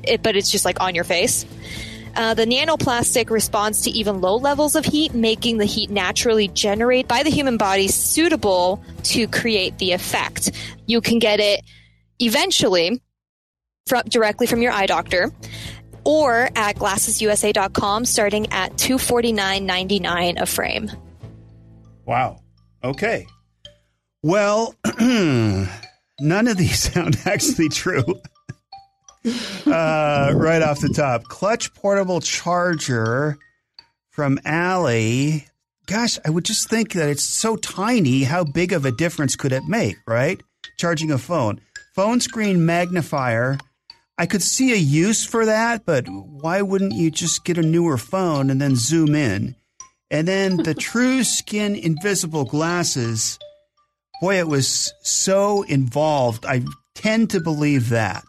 it, 0.04 0.24
but 0.24 0.36
it's 0.36 0.50
just 0.50 0.66
like 0.66 0.82
on 0.82 0.96
your 0.96 1.04
face. 1.04 1.46
Uh, 2.16 2.34
the 2.34 2.46
nanoplastic 2.46 3.30
responds 3.30 3.84
to 3.84 3.92
even 3.92 4.20
low 4.20 4.36
levels 4.36 4.76
of 4.76 4.84
heat, 4.84 5.14
making 5.14 5.58
the 5.58 5.66
heat 5.66 5.90
naturally 5.90 6.48
generated 6.48 7.08
by 7.08 7.24
the 7.24 7.30
human 7.30 7.56
body 7.58 7.88
suitable 7.88 8.84
to 9.04 9.28
create 9.28 9.78
the 9.78 9.92
effect. 9.92 10.52
You 10.88 11.02
can 11.02 11.20
get 11.20 11.40
it 11.40 11.62
eventually 12.20 13.02
from, 13.88 14.04
directly 14.08 14.48
from 14.48 14.62
your 14.62 14.72
eye 14.72 14.86
doctor 14.86 15.32
or 16.04 16.50
at 16.56 16.76
glassesusa.com 16.78 18.06
starting 18.06 18.52
at 18.52 18.74
$249.99 18.74 20.42
a 20.42 20.46
frame. 20.46 20.92
Wow. 22.06 22.42
Okay. 22.84 23.28
Well, 24.24 24.76
none 25.00 26.48
of 26.48 26.58
these 26.58 26.80
sound 26.94 27.18
actually 27.26 27.70
true. 27.70 28.04
uh, 29.68 30.32
right 30.36 30.62
off 30.62 30.80
the 30.80 30.94
top, 30.96 31.24
clutch 31.24 31.74
portable 31.74 32.22
charger 32.22 33.38
from 34.10 34.40
Allie. 34.46 35.46
Gosh, 35.86 36.20
I 36.26 36.30
would 36.30 36.46
just 36.46 36.70
think 36.70 36.94
that 36.94 37.10
it's 37.10 37.24
so 37.24 37.56
tiny. 37.56 38.24
How 38.24 38.44
big 38.44 38.74
of 38.74 38.86
a 38.86 38.92
difference 38.92 39.36
could 39.36 39.52
it 39.52 39.64
make, 39.68 39.98
right? 40.08 40.42
Charging 40.78 41.12
a 41.12 41.18
phone. 41.18 41.62
Phone 41.96 42.22
screen 42.22 42.66
magnifier. 42.66 43.58
I 44.20 44.26
could 44.26 44.44
see 44.44 44.74
a 44.74 44.76
use 44.76 45.26
for 45.26 45.46
that, 45.46 45.86
but 45.86 46.06
why 46.10 46.62
wouldn't 46.62 46.92
you 46.92 47.10
just 47.10 47.46
get 47.46 47.58
a 47.58 47.62
newer 47.62 47.98
phone 47.98 48.50
and 48.50 48.62
then 48.62 48.76
zoom 48.76 49.16
in? 49.16 49.56
And 50.12 50.28
then 50.28 50.58
the 50.58 50.76
TrueSkin 50.76 51.82
invisible 51.82 52.44
glasses. 52.44 53.40
Boy, 54.20 54.38
it 54.40 54.50
was 54.50 54.94
so 55.04 55.62
involved. 55.64 56.46
I 56.46 56.66
tend 56.96 57.30
to 57.30 57.40
believe 57.40 57.88
that. 57.90 58.26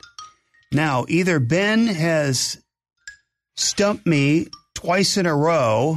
Now, 0.71 1.07
either 1.09 1.41
Ben 1.41 1.89
has 1.89 2.63
stumped 3.57 4.07
me 4.07 4.47
twice 4.77 5.17
in 5.17 5.27
a 5.27 5.35
row. 5.35 5.97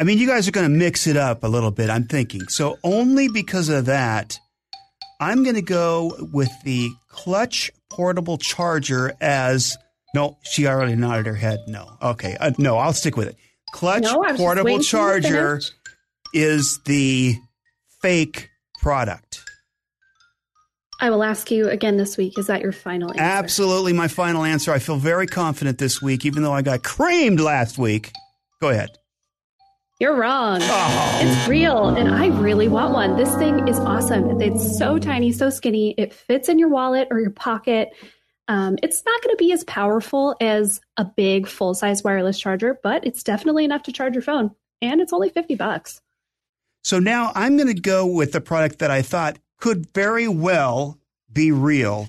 I 0.00 0.04
mean, 0.04 0.16
you 0.16 0.26
guys 0.26 0.48
are 0.48 0.52
going 0.52 0.70
to 0.70 0.74
mix 0.74 1.06
it 1.06 1.18
up 1.18 1.44
a 1.44 1.48
little 1.48 1.72
bit, 1.72 1.90
I'm 1.90 2.06
thinking. 2.06 2.48
So, 2.48 2.78
only 2.82 3.28
because 3.28 3.68
of 3.68 3.84
that, 3.84 4.38
I'm 5.20 5.42
going 5.42 5.56
to 5.56 5.62
go 5.62 6.16
with 6.32 6.50
the 6.64 6.90
clutch 7.08 7.70
portable 7.90 8.38
charger 8.38 9.12
as. 9.20 9.76
No, 10.14 10.38
she 10.42 10.66
already 10.66 10.96
nodded 10.96 11.26
her 11.26 11.34
head. 11.34 11.60
No. 11.66 11.96
Okay. 12.00 12.36
Uh, 12.40 12.52
no, 12.56 12.78
I'll 12.78 12.92
stick 12.94 13.16
with 13.16 13.28
it. 13.28 13.36
Clutch 13.72 14.02
No, 14.02 14.14
I 14.14 14.16
was 14.16 14.26
just 14.30 14.40
portable 14.40 14.64
waiting 14.64 14.82
for 14.82 15.14
you 15.16 15.20
to 15.20 15.28
charger 15.28 15.60
is 16.32 16.80
the 16.84 17.36
fake 18.00 18.48
product. 18.80 19.44
I 21.00 21.10
will 21.10 21.22
ask 21.22 21.50
you 21.50 21.68
again 21.68 21.96
this 21.96 22.16
week. 22.16 22.38
Is 22.38 22.48
that 22.48 22.60
your 22.60 22.72
final 22.72 23.10
answer? 23.10 23.22
Absolutely 23.22 23.92
my 23.92 24.08
final 24.08 24.42
answer. 24.44 24.72
I 24.72 24.80
feel 24.80 24.96
very 24.96 25.26
confident 25.26 25.78
this 25.78 26.02
week, 26.02 26.26
even 26.26 26.42
though 26.42 26.52
I 26.52 26.62
got 26.62 26.82
creamed 26.82 27.40
last 27.40 27.78
week. 27.78 28.12
Go 28.60 28.70
ahead. 28.70 28.90
You're 30.00 30.14
wrong. 30.14 30.60
Oh. 30.62 31.18
It's 31.20 31.48
real, 31.48 31.88
and 31.88 32.08
I 32.08 32.28
really 32.28 32.68
want 32.68 32.94
one. 32.94 33.16
This 33.16 33.34
thing 33.34 33.66
is 33.66 33.80
awesome. 33.80 34.40
It's 34.40 34.78
so 34.78 34.96
tiny, 34.96 35.32
so 35.32 35.50
skinny. 35.50 35.92
It 35.98 36.14
fits 36.14 36.48
in 36.48 36.56
your 36.60 36.68
wallet 36.68 37.08
or 37.10 37.18
your 37.18 37.32
pocket. 37.32 37.88
Um, 38.46 38.78
it's 38.80 39.04
not 39.04 39.20
going 39.24 39.34
to 39.34 39.44
be 39.44 39.52
as 39.52 39.64
powerful 39.64 40.36
as 40.40 40.80
a 40.96 41.04
big 41.04 41.48
full 41.48 41.74
size 41.74 42.04
wireless 42.04 42.38
charger, 42.38 42.78
but 42.80 43.04
it's 43.04 43.24
definitely 43.24 43.64
enough 43.64 43.82
to 43.84 43.92
charge 43.92 44.14
your 44.14 44.22
phone. 44.22 44.52
And 44.80 45.00
it's 45.00 45.12
only 45.12 45.30
50 45.30 45.56
bucks. 45.56 46.00
So 46.84 47.00
now 47.00 47.32
I'm 47.34 47.56
going 47.56 47.74
to 47.74 47.80
go 47.80 48.06
with 48.06 48.30
the 48.30 48.40
product 48.40 48.78
that 48.78 48.92
I 48.92 49.02
thought 49.02 49.40
could 49.58 49.92
very 49.92 50.28
well 50.28 50.96
be 51.32 51.50
real. 51.50 52.08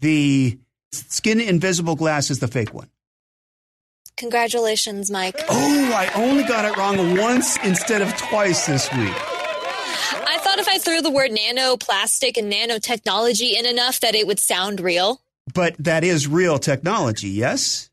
The 0.00 0.58
skin 0.92 1.40
invisible 1.40 1.96
glass 1.96 2.30
is 2.30 2.40
the 2.40 2.48
fake 2.48 2.74
one. 2.74 2.90
Congratulations, 4.16 5.10
Mike. 5.10 5.36
Oh, 5.48 5.92
I 5.94 6.10
only 6.14 6.44
got 6.44 6.64
it 6.64 6.76
wrong 6.76 7.16
once 7.16 7.56
instead 7.64 8.00
of 8.00 8.16
twice 8.16 8.66
this 8.66 8.90
week. 8.92 9.12
I 9.12 10.38
thought 10.40 10.58
if 10.58 10.68
I 10.68 10.78
threw 10.78 11.00
the 11.00 11.10
word 11.10 11.30
nanoplastic 11.32 12.36
and 12.36 12.52
nanotechnology 12.52 13.54
in 13.58 13.66
enough 13.66 14.00
that 14.00 14.14
it 14.14 14.26
would 14.26 14.38
sound 14.38 14.80
real. 14.80 15.20
But 15.52 15.74
that 15.78 16.04
is 16.04 16.28
real 16.28 16.58
technology, 16.58 17.28
yes? 17.28 17.90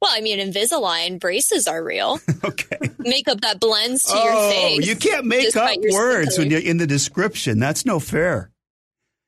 Well, 0.00 0.12
I 0.14 0.20
mean, 0.20 0.38
Invisalign 0.38 1.18
braces 1.20 1.66
are 1.66 1.82
real. 1.82 2.20
Okay. 2.44 2.76
Makeup 2.98 3.40
that 3.40 3.58
blends 3.58 4.04
to 4.04 4.12
oh, 4.14 4.24
your 4.24 4.52
face. 4.52 4.86
you 4.86 4.94
can't 4.94 5.26
make 5.26 5.56
up 5.56 5.64
by 5.66 5.72
your 5.72 5.90
skin 5.90 5.94
words 5.94 6.38
when 6.38 6.50
you're 6.50 6.60
in 6.60 6.76
the 6.76 6.86
description. 6.86 7.58
That's 7.58 7.84
no 7.84 7.98
fair. 7.98 8.50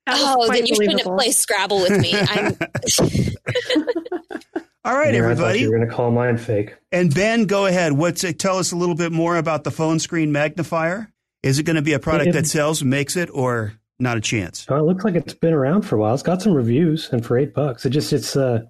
That 0.07 0.17
Oh, 0.21 0.45
quite 0.47 0.59
then 0.59 0.67
you 0.67 0.75
shouldn't 0.77 1.03
believable. 1.03 1.17
play 1.19 1.31
Scrabble 1.33 1.81
with 1.81 1.99
me. 2.01 2.13
All 4.85 4.95
right, 4.95 5.13
Yeah, 5.13 5.21
everybody. 5.21 5.61
you 5.61 5.71
were 5.71 5.77
going 5.77 5.89
to 5.89 5.95
call 5.95 6.11
mine 6.11 6.39
fake. 6.39 6.77
And 6.93 7.15
Ben, 7.15 7.45
go 7.47 7.67
ahead. 7.67 7.93
What's 7.93 8.25
it? 8.25 8.39
Tell 8.39 8.59
us 8.59 8.73
a 8.73 8.77
little 8.77 8.95
bit 8.95 9.13
more 9.13 9.37
about 9.37 9.65
the 9.65 9.71
phone 9.71 9.99
screen 9.99 10.33
magnifier. 10.33 11.13
Is 11.43 11.59
it 11.59 11.65
going 11.65 11.77
to 11.77 11.83
be 11.83 11.93
a 11.93 11.99
product 11.99 12.33
that 12.33 12.47
sells 12.47 12.83
makes 12.83 13.17
it, 13.17 13.29
or 13.33 13.75
not 13.99 14.17
a 14.17 14.21
chance? 14.21 14.67
Oh, 14.69 14.77
it 14.77 14.83
looks 14.83 15.05
like 15.05 15.15
it's 15.15 15.35
been 15.35 15.53
around 15.53 15.83
for 15.83 15.97
a 15.97 15.99
while. 15.99 16.15
It's 16.15 16.23
got 16.23 16.43
some 16.43 16.53
reviews, 16.55 17.11
and 17.13 17.25
for 17.25 17.37
eight 17.39 17.55
bucks, 17.55 17.85
it 17.87 17.91
just 17.91 18.13
it's 18.13 18.35
uh, 18.37 18.61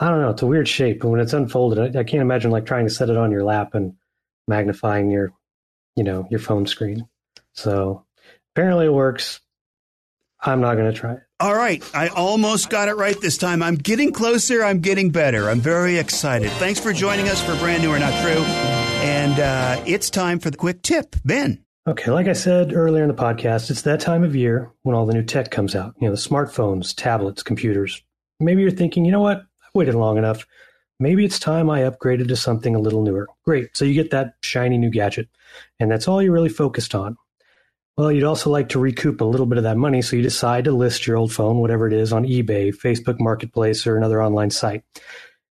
I 0.00 0.08
don't 0.10 0.20
know, 0.20 0.30
it's 0.30 0.42
a 0.42 0.46
weird 0.46 0.68
shape. 0.68 1.00
But 1.00 1.08
when 1.08 1.20
it's 1.20 1.32
unfolded, 1.32 1.96
I, 1.96 2.00
I 2.00 2.04
can't 2.04 2.22
imagine 2.22 2.50
like 2.50 2.64
trying 2.66 2.86
to 2.86 2.92
set 2.94 3.10
it 3.10 3.16
on 3.16 3.30
your 3.32 3.44
lap 3.44 3.74
and 3.74 3.94
magnifying 4.48 5.10
your, 5.10 5.32
you 5.94 6.04
know, 6.04 6.26
your 6.30 6.40
phone 6.40 6.66
screen. 6.66 7.06
So 7.52 8.04
apparently 8.54 8.86
it 8.86 8.92
works. 8.92 9.40
I'm 10.40 10.60
not 10.60 10.76
going 10.76 10.92
to 10.92 10.98
try 10.98 11.14
it. 11.14 11.20
All 11.38 11.54
right, 11.54 11.84
I 11.94 12.08
almost 12.08 12.70
got 12.70 12.88
it 12.88 12.94
right 12.94 13.20
this 13.20 13.36
time. 13.36 13.62
I'm 13.62 13.74
getting 13.74 14.10
closer. 14.10 14.64
I'm 14.64 14.80
getting 14.80 15.10
better. 15.10 15.50
I'm 15.50 15.60
very 15.60 15.98
excited. 15.98 16.50
Thanks 16.52 16.80
for 16.80 16.94
joining 16.94 17.28
us 17.28 17.42
for 17.42 17.54
Brand 17.56 17.82
New 17.82 17.92
or 17.92 17.98
Not 17.98 18.14
True. 18.22 18.42
And 19.02 19.38
uh, 19.38 19.82
it's 19.86 20.08
time 20.08 20.38
for 20.38 20.50
the 20.50 20.56
quick 20.56 20.80
tip. 20.80 21.14
Ben. 21.26 21.62
Okay, 21.86 22.10
like 22.10 22.26
I 22.26 22.32
said 22.32 22.72
earlier 22.72 23.02
in 23.02 23.08
the 23.08 23.14
podcast, 23.14 23.70
it's 23.70 23.82
that 23.82 24.00
time 24.00 24.24
of 24.24 24.34
year 24.34 24.72
when 24.82 24.96
all 24.96 25.04
the 25.04 25.12
new 25.12 25.22
tech 25.22 25.50
comes 25.50 25.74
out. 25.74 25.94
You 26.00 26.08
know, 26.08 26.14
the 26.14 26.20
smartphones, 26.20 26.94
tablets, 26.96 27.42
computers. 27.42 28.02
Maybe 28.40 28.62
you're 28.62 28.70
thinking, 28.70 29.04
you 29.04 29.12
know 29.12 29.20
what? 29.20 29.40
I've 29.40 29.74
waited 29.74 29.94
long 29.94 30.16
enough. 30.16 30.46
Maybe 30.98 31.26
it's 31.26 31.38
time 31.38 31.68
I 31.68 31.80
upgraded 31.80 32.28
to 32.28 32.36
something 32.36 32.74
a 32.74 32.80
little 32.80 33.02
newer. 33.02 33.28
Great. 33.44 33.76
So 33.76 33.84
you 33.84 33.92
get 33.92 34.10
that 34.12 34.36
shiny 34.40 34.78
new 34.78 34.88
gadget, 34.88 35.28
and 35.78 35.90
that's 35.90 36.08
all 36.08 36.22
you're 36.22 36.32
really 36.32 36.48
focused 36.48 36.94
on. 36.94 37.18
Well, 37.96 38.12
you'd 38.12 38.24
also 38.24 38.50
like 38.50 38.68
to 38.70 38.78
recoup 38.78 39.20
a 39.20 39.24
little 39.24 39.46
bit 39.46 39.58
of 39.58 39.64
that 39.64 39.78
money, 39.78 40.02
so 40.02 40.16
you 40.16 40.22
decide 40.22 40.64
to 40.64 40.72
list 40.72 41.06
your 41.06 41.16
old 41.16 41.32
phone, 41.32 41.58
whatever 41.58 41.86
it 41.86 41.94
is, 41.94 42.12
on 42.12 42.24
eBay, 42.24 42.74
Facebook 42.74 43.18
Marketplace, 43.18 43.86
or 43.86 43.96
another 43.96 44.22
online 44.22 44.50
site. 44.50 44.82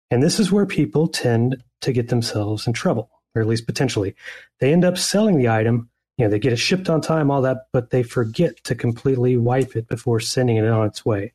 And 0.09 0.23
this 0.23 0.39
is 0.39 0.51
where 0.51 0.65
people 0.65 1.07
tend 1.07 1.63
to 1.81 1.93
get 1.93 2.09
themselves 2.09 2.65
in 2.65 2.73
trouble, 2.73 3.11
or 3.35 3.41
at 3.41 3.47
least 3.47 3.67
potentially. 3.67 4.15
They 4.59 4.73
end 4.73 4.83
up 4.83 4.97
selling 4.97 5.37
the 5.37 5.49
item 5.49 5.91
you 6.21 6.27
know, 6.27 6.29
they 6.29 6.37
get 6.37 6.53
it 6.53 6.57
shipped 6.57 6.87
on 6.87 7.01
time, 7.01 7.31
all 7.31 7.41
that, 7.41 7.65
but 7.73 7.89
they 7.89 8.03
forget 8.03 8.63
to 8.65 8.75
completely 8.75 9.37
wipe 9.37 9.75
it 9.75 9.87
before 9.87 10.19
sending 10.19 10.57
it 10.57 10.67
on 10.67 10.85
its 10.85 11.03
way. 11.03 11.33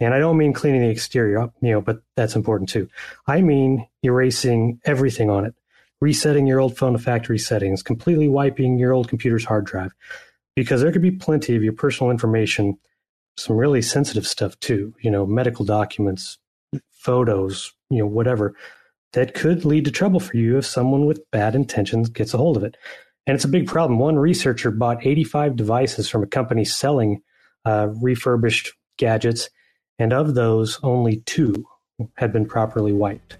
And 0.00 0.14
I 0.14 0.18
don't 0.18 0.38
mean 0.38 0.54
cleaning 0.54 0.80
the 0.80 0.88
exterior 0.88 1.38
up, 1.38 1.52
you 1.60 1.72
know, 1.72 1.82
but 1.82 2.00
that's 2.16 2.34
important 2.34 2.70
too. 2.70 2.88
I 3.26 3.42
mean 3.42 3.86
erasing 4.02 4.80
everything 4.86 5.28
on 5.28 5.44
it, 5.44 5.54
resetting 6.00 6.46
your 6.46 6.58
old 6.58 6.74
phone 6.78 6.94
to 6.94 6.98
factory 6.98 7.38
settings, 7.38 7.82
completely 7.82 8.26
wiping 8.26 8.78
your 8.78 8.94
old 8.94 9.08
computer's 9.08 9.44
hard 9.44 9.66
drive, 9.66 9.92
because 10.56 10.80
there 10.80 10.92
could 10.92 11.02
be 11.02 11.10
plenty 11.10 11.56
of 11.56 11.64
your 11.64 11.72
personal 11.72 12.10
information, 12.10 12.78
some 13.36 13.56
really 13.56 13.82
sensitive 13.82 14.26
stuff 14.26 14.58
too, 14.60 14.94
you 15.00 15.10
know, 15.10 15.26
medical 15.26 15.64
documents, 15.64 16.38
photos, 16.90 17.72
you 17.90 17.98
know, 17.98 18.06
whatever, 18.06 18.54
that 19.12 19.34
could 19.34 19.64
lead 19.64 19.84
to 19.84 19.90
trouble 19.90 20.20
for 20.20 20.36
you 20.36 20.58
if 20.58 20.66
someone 20.66 21.06
with 21.06 21.30
bad 21.30 21.54
intentions 21.54 22.08
gets 22.08 22.34
a 22.34 22.38
hold 22.38 22.56
of 22.56 22.64
it. 22.64 22.76
And 23.26 23.34
it's 23.34 23.44
a 23.44 23.48
big 23.48 23.66
problem. 23.66 23.98
One 23.98 24.16
researcher 24.16 24.70
bought 24.70 25.06
85 25.06 25.56
devices 25.56 26.08
from 26.08 26.22
a 26.22 26.26
company 26.26 26.64
selling 26.64 27.22
uh, 27.64 27.88
refurbished 28.02 28.72
gadgets, 28.98 29.48
and 29.98 30.12
of 30.12 30.34
those, 30.34 30.78
only 30.82 31.18
two 31.24 31.64
had 32.16 32.32
been 32.32 32.46
properly 32.46 32.92
wiped. 32.92 33.38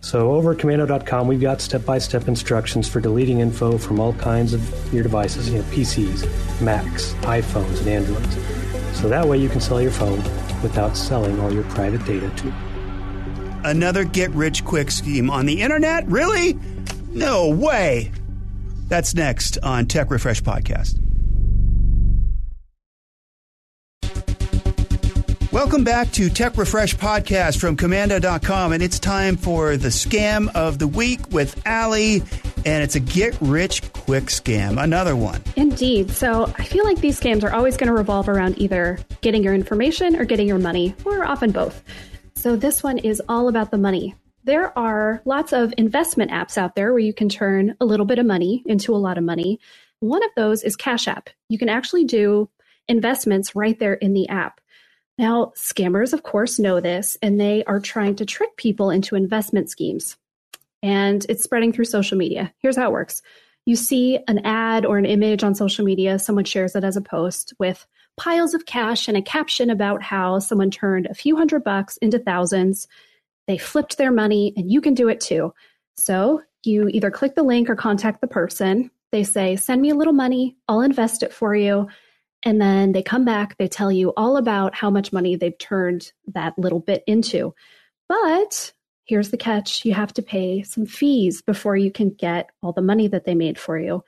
So 0.00 0.32
over 0.32 0.52
at 0.52 0.58
komando.com, 0.58 1.28
we've 1.28 1.40
got 1.40 1.60
step-by-step 1.60 2.26
instructions 2.26 2.88
for 2.88 3.00
deleting 3.00 3.40
info 3.40 3.76
from 3.76 4.00
all 4.00 4.14
kinds 4.14 4.54
of 4.54 4.94
your 4.94 5.02
devices, 5.02 5.50
you 5.50 5.58
know, 5.58 5.64
PCs, 5.64 6.60
Macs, 6.60 7.12
iPhones, 7.22 7.80
and 7.80 7.88
Androids. 7.88 8.34
So 8.98 9.08
that 9.08 9.26
way 9.26 9.38
you 9.38 9.48
can 9.48 9.60
sell 9.60 9.80
your 9.80 9.90
phone 9.90 10.22
without 10.62 10.96
selling 10.96 11.38
all 11.40 11.52
your 11.52 11.64
private 11.64 12.04
data 12.04 12.30
too. 12.36 12.52
Another 13.64 14.04
get 14.04 14.30
rich 14.30 14.64
quick 14.64 14.90
scheme 14.90 15.30
on 15.30 15.46
the 15.46 15.60
internet? 15.60 16.06
Really? 16.08 16.58
No 17.12 17.48
way. 17.48 18.10
That's 18.88 19.14
next 19.14 19.58
on 19.62 19.86
Tech 19.86 20.10
Refresh 20.10 20.42
Podcast. 20.42 20.99
Welcome 25.52 25.82
back 25.82 26.12
to 26.12 26.30
Tech 26.30 26.56
Refresh 26.56 26.94
Podcast 26.94 27.58
from 27.58 27.76
Komando.com, 27.76 28.72
and 28.72 28.80
it's 28.80 29.00
time 29.00 29.36
for 29.36 29.76
the 29.76 29.88
scam 29.88 30.48
of 30.54 30.78
the 30.78 30.86
week 30.86 31.18
with 31.32 31.60
Allie, 31.66 32.22
and 32.64 32.84
it's 32.84 32.94
a 32.94 33.00
get 33.00 33.36
rich 33.40 33.92
quick 33.92 34.26
scam. 34.26 34.80
Another 34.80 35.16
one. 35.16 35.42
Indeed. 35.56 36.12
So 36.12 36.44
I 36.56 36.62
feel 36.62 36.84
like 36.84 37.00
these 37.00 37.18
scams 37.18 37.42
are 37.42 37.52
always 37.52 37.76
going 37.76 37.88
to 37.88 37.92
revolve 37.92 38.28
around 38.28 38.60
either 38.60 39.00
getting 39.22 39.42
your 39.42 39.52
information 39.52 40.14
or 40.14 40.24
getting 40.24 40.46
your 40.46 40.60
money, 40.60 40.94
or 41.04 41.24
often 41.24 41.50
both. 41.50 41.82
So 42.36 42.54
this 42.54 42.84
one 42.84 42.98
is 42.98 43.20
all 43.28 43.48
about 43.48 43.72
the 43.72 43.78
money. 43.78 44.14
There 44.44 44.78
are 44.78 45.20
lots 45.24 45.52
of 45.52 45.74
investment 45.76 46.30
apps 46.30 46.58
out 46.58 46.76
there 46.76 46.92
where 46.92 47.00
you 47.00 47.12
can 47.12 47.28
turn 47.28 47.74
a 47.80 47.84
little 47.84 48.06
bit 48.06 48.20
of 48.20 48.26
money 48.26 48.62
into 48.66 48.94
a 48.94 48.98
lot 48.98 49.18
of 49.18 49.24
money. 49.24 49.58
One 49.98 50.22
of 50.22 50.30
those 50.36 50.62
is 50.62 50.76
Cash 50.76 51.08
App. 51.08 51.28
You 51.48 51.58
can 51.58 51.68
actually 51.68 52.04
do 52.04 52.48
investments 52.86 53.56
right 53.56 53.76
there 53.80 53.94
in 53.94 54.12
the 54.12 54.28
app. 54.28 54.59
Now, 55.20 55.52
scammers, 55.54 56.14
of 56.14 56.22
course, 56.22 56.58
know 56.58 56.80
this, 56.80 57.18
and 57.20 57.38
they 57.38 57.62
are 57.64 57.78
trying 57.78 58.16
to 58.16 58.24
trick 58.24 58.56
people 58.56 58.88
into 58.88 59.16
investment 59.16 59.68
schemes. 59.68 60.16
And 60.82 61.26
it's 61.28 61.44
spreading 61.44 61.74
through 61.74 61.84
social 61.84 62.16
media. 62.16 62.54
Here's 62.60 62.76
how 62.76 62.88
it 62.88 62.92
works 62.92 63.20
you 63.66 63.76
see 63.76 64.18
an 64.28 64.38
ad 64.46 64.86
or 64.86 64.96
an 64.96 65.04
image 65.04 65.44
on 65.44 65.54
social 65.54 65.84
media, 65.84 66.18
someone 66.18 66.46
shares 66.46 66.74
it 66.74 66.84
as 66.84 66.96
a 66.96 67.02
post 67.02 67.52
with 67.58 67.86
piles 68.16 68.54
of 68.54 68.64
cash 68.64 69.08
and 69.08 69.16
a 69.18 69.20
caption 69.20 69.68
about 69.68 70.02
how 70.02 70.38
someone 70.38 70.70
turned 70.70 71.04
a 71.04 71.14
few 71.14 71.36
hundred 71.36 71.64
bucks 71.64 71.98
into 71.98 72.18
thousands. 72.18 72.88
They 73.46 73.58
flipped 73.58 73.98
their 73.98 74.12
money, 74.12 74.54
and 74.56 74.72
you 74.72 74.80
can 74.80 74.94
do 74.94 75.10
it 75.10 75.20
too. 75.20 75.52
So 75.98 76.40
you 76.64 76.88
either 76.88 77.10
click 77.10 77.34
the 77.34 77.42
link 77.42 77.68
or 77.68 77.76
contact 77.76 78.22
the 78.22 78.26
person. 78.26 78.90
They 79.12 79.24
say, 79.24 79.56
Send 79.56 79.82
me 79.82 79.90
a 79.90 79.94
little 79.94 80.14
money, 80.14 80.56
I'll 80.66 80.80
invest 80.80 81.22
it 81.22 81.34
for 81.34 81.54
you. 81.54 81.88
And 82.42 82.60
then 82.60 82.92
they 82.92 83.02
come 83.02 83.24
back, 83.24 83.58
they 83.58 83.68
tell 83.68 83.92
you 83.92 84.12
all 84.16 84.36
about 84.36 84.74
how 84.74 84.90
much 84.90 85.12
money 85.12 85.36
they've 85.36 85.58
turned 85.58 86.12
that 86.28 86.58
little 86.58 86.80
bit 86.80 87.04
into. 87.06 87.54
But 88.08 88.72
here's 89.04 89.30
the 89.30 89.36
catch 89.36 89.84
you 89.84 89.92
have 89.94 90.12
to 90.14 90.22
pay 90.22 90.62
some 90.62 90.86
fees 90.86 91.42
before 91.42 91.76
you 91.76 91.90
can 91.90 92.10
get 92.10 92.50
all 92.62 92.72
the 92.72 92.80
money 92.80 93.08
that 93.08 93.24
they 93.24 93.34
made 93.34 93.58
for 93.58 93.78
you. 93.78 94.02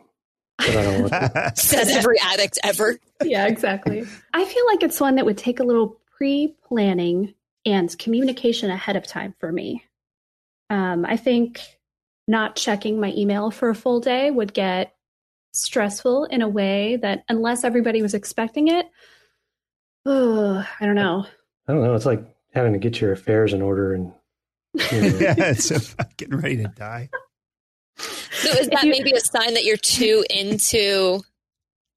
But 0.59 0.71
I 0.71 0.83
don't 0.85 1.01
want 1.03 1.13
to. 1.13 1.53
Says 1.57 1.95
every 1.95 2.17
addict 2.23 2.59
ever. 2.65 2.99
Yeah, 3.23 3.47
exactly. 3.47 4.05
I 4.33 4.45
feel 4.45 4.67
like 4.67 4.83
it's 4.83 5.01
one 5.01 5.17
that 5.17 5.27
would 5.27 5.37
take 5.37 5.61
a 5.61 5.65
little 5.65 6.01
pre 6.17 6.55
planning 6.67 7.35
and 7.67 7.99
communication 7.99 8.71
ahead 8.71 8.97
of 8.97 9.07
time 9.07 9.35
for 9.39 9.53
me. 9.53 9.85
Um, 10.71 11.05
I 11.05 11.17
think 11.17 11.61
not 12.27 12.57
checking 12.57 13.01
my 13.01 13.13
email 13.17 13.51
for 13.51 13.69
a 13.69 13.75
full 13.75 14.01
day 14.01 14.31
would 14.31 14.53
get 14.53 14.95
stressful 15.53 16.25
in 16.25 16.43
a 16.43 16.49
way 16.49 16.97
that 16.97 17.25
unless 17.29 17.65
everybody 17.65 18.03
was 18.03 18.15
expecting 18.15 18.69
it, 18.69 18.87
oh, 20.05 20.67
I 20.81 20.87
don't 20.87 20.95
know. 20.95 21.27
I 21.69 21.73
don't 21.73 21.83
know. 21.83 21.95
It's 21.95 22.07
like 22.07 22.25
having 22.53 22.73
to 22.73 22.79
get 22.79 23.01
your 23.01 23.13
affairs 23.13 23.53
in 23.53 23.63
order 23.63 23.95
and 23.95 24.13
you 24.93 25.01
know. 25.01 25.19
yeah, 25.21 25.35
it's 25.39 25.95
getting 26.17 26.37
ready 26.37 26.57
to 26.59 26.69
die. 26.69 27.11
So 27.99 28.51
is 28.51 28.69
that 28.69 28.85
you, 28.85 28.91
maybe 28.91 29.13
a 29.13 29.21
sign 29.21 29.55
that 29.55 29.65
you're 29.65 29.77
too 29.77 30.25
into 30.29 31.23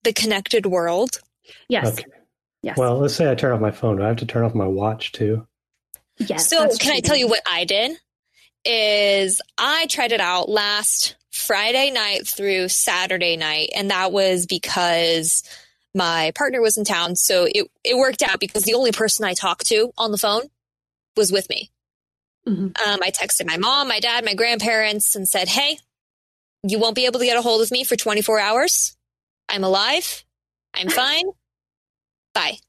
the 0.03 0.13
connected 0.13 0.65
world? 0.65 1.19
Yes. 1.67 1.87
Okay. 1.93 2.05
Yes. 2.61 2.77
Well, 2.77 2.97
let's 2.99 3.15
say 3.15 3.29
I 3.29 3.35
turn 3.35 3.51
off 3.51 3.61
my 3.61 3.71
phone. 3.71 3.97
Do 3.97 4.03
I 4.03 4.07
have 4.07 4.17
to 4.17 4.25
turn 4.25 4.43
off 4.43 4.55
my 4.55 4.67
watch 4.67 5.11
too? 5.11 5.45
Yes. 6.17 6.49
So 6.49 6.67
can 6.77 6.91
I 6.91 6.99
tell 6.99 7.15
you 7.15 7.27
what 7.27 7.41
I 7.49 7.63
did? 7.63 7.97
Is 8.65 9.41
I 9.57 9.87
tried 9.87 10.11
it 10.11 10.21
out 10.21 10.49
last 10.49 11.15
Friday 11.31 11.91
night 11.91 12.27
through 12.27 12.69
Saturday 12.69 13.37
night, 13.37 13.69
and 13.75 13.91
that 13.91 14.11
was 14.11 14.45
because 14.45 15.43
my 15.95 16.31
partner 16.35 16.61
was 16.61 16.77
in 16.77 16.85
town. 16.85 17.15
So 17.15 17.47
it, 17.49 17.67
it 17.83 17.97
worked 17.97 18.21
out 18.21 18.39
because 18.39 18.63
the 18.63 18.75
only 18.75 18.91
person 18.91 19.25
I 19.25 19.33
talked 19.33 19.67
to 19.67 19.91
on 19.97 20.11
the 20.11 20.17
phone 20.17 20.43
was 21.15 21.31
with 21.31 21.49
me. 21.49 21.71
Mm-hmm. 22.47 22.65
Um, 22.65 22.99
I 23.01 23.11
texted 23.11 23.47
my 23.47 23.57
mom, 23.57 23.87
my 23.87 23.99
dad, 23.99 24.23
my 24.23 24.35
grandparents, 24.35 25.15
and 25.15 25.27
said, 25.27 25.47
Hey, 25.47 25.79
you 26.63 26.79
won't 26.79 26.95
be 26.95 27.05
able 27.05 27.19
to 27.19 27.25
get 27.25 27.37
a 27.37 27.41
hold 27.41 27.61
of 27.61 27.71
me 27.71 27.83
for 27.83 27.95
24 27.95 28.39
hours. 28.39 28.95
I'm 29.47 29.63
alive. 29.63 30.23
I'm 30.73 30.89
fine. 30.89 31.25
Bye 32.33 32.59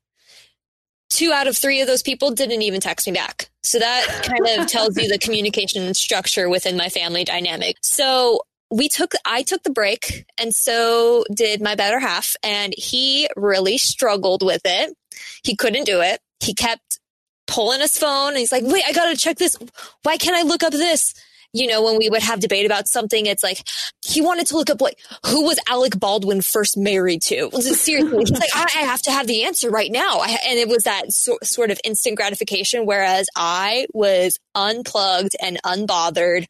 two 1.11 1.33
out 1.33 1.46
of 1.46 1.57
three 1.57 1.81
of 1.81 1.87
those 1.87 2.03
people 2.03 2.31
didn't 2.31 2.62
even 2.62 2.81
text 2.81 3.07
me 3.07 3.12
back. 3.12 3.51
So 3.62 3.79
that 3.79 4.07
kind 4.25 4.61
of 4.61 4.66
tells 4.68 4.96
you 4.96 5.09
the 5.09 5.18
communication 5.18 5.92
structure 5.94 6.49
within 6.49 6.77
my 6.77 6.88
family 6.88 7.25
dynamic. 7.25 7.77
So 7.83 8.40
we 8.70 8.88
took, 8.88 9.12
I 9.25 9.42
took 9.42 9.64
the 9.64 9.70
break 9.70 10.25
and 10.38 10.55
so 10.55 11.25
did 11.35 11.61
my 11.61 11.75
better 11.75 11.99
half 11.99 12.37
and 12.42 12.73
he 12.77 13.29
really 13.37 13.79
struggled 13.79 14.42
with 14.42 14.62
it. 14.64 14.96
He 15.42 15.57
couldn't 15.57 15.85
do 15.85 16.01
it. 16.01 16.20
He 16.38 16.55
kept 16.55 17.01
pulling 17.46 17.81
his 17.81 17.99
phone 17.99 18.29
and 18.29 18.38
he's 18.38 18.53
like, 18.53 18.62
wait, 18.64 18.85
I 18.87 18.92
gotta 18.92 19.16
check 19.16 19.37
this. 19.37 19.59
Why 20.05 20.16
can't 20.16 20.37
I 20.37 20.42
look 20.42 20.62
up 20.62 20.73
this? 20.73 21.14
You 21.52 21.66
know, 21.66 21.82
when 21.82 21.98
we 21.98 22.08
would 22.08 22.22
have 22.22 22.40
debate 22.40 22.66
about 22.66 22.86
something, 22.86 23.26
it's 23.26 23.42
like 23.42 23.66
he 24.04 24.20
wanted 24.20 24.46
to 24.48 24.56
look 24.56 24.70
up 24.70 24.80
like 24.80 24.98
who 25.26 25.44
was 25.44 25.58
Alec 25.68 25.98
Baldwin 25.98 26.42
first 26.42 26.76
married 26.76 27.22
to. 27.22 27.50
Seriously, 27.60 28.18
he's 28.18 28.30
like, 28.30 28.50
I, 28.54 28.66
I, 28.76 28.82
have 28.82 29.02
to 29.02 29.10
have 29.10 29.26
the 29.26 29.44
answer 29.44 29.68
right 29.70 29.90
now, 29.90 30.18
I, 30.20 30.38
and 30.46 30.58
it 30.58 30.68
was 30.68 30.84
that 30.84 31.12
so, 31.12 31.38
sort 31.42 31.70
of 31.70 31.80
instant 31.84 32.16
gratification. 32.16 32.86
Whereas 32.86 33.28
I 33.34 33.86
was 33.92 34.38
unplugged 34.54 35.34
and 35.42 35.58
unbothered, 35.64 36.46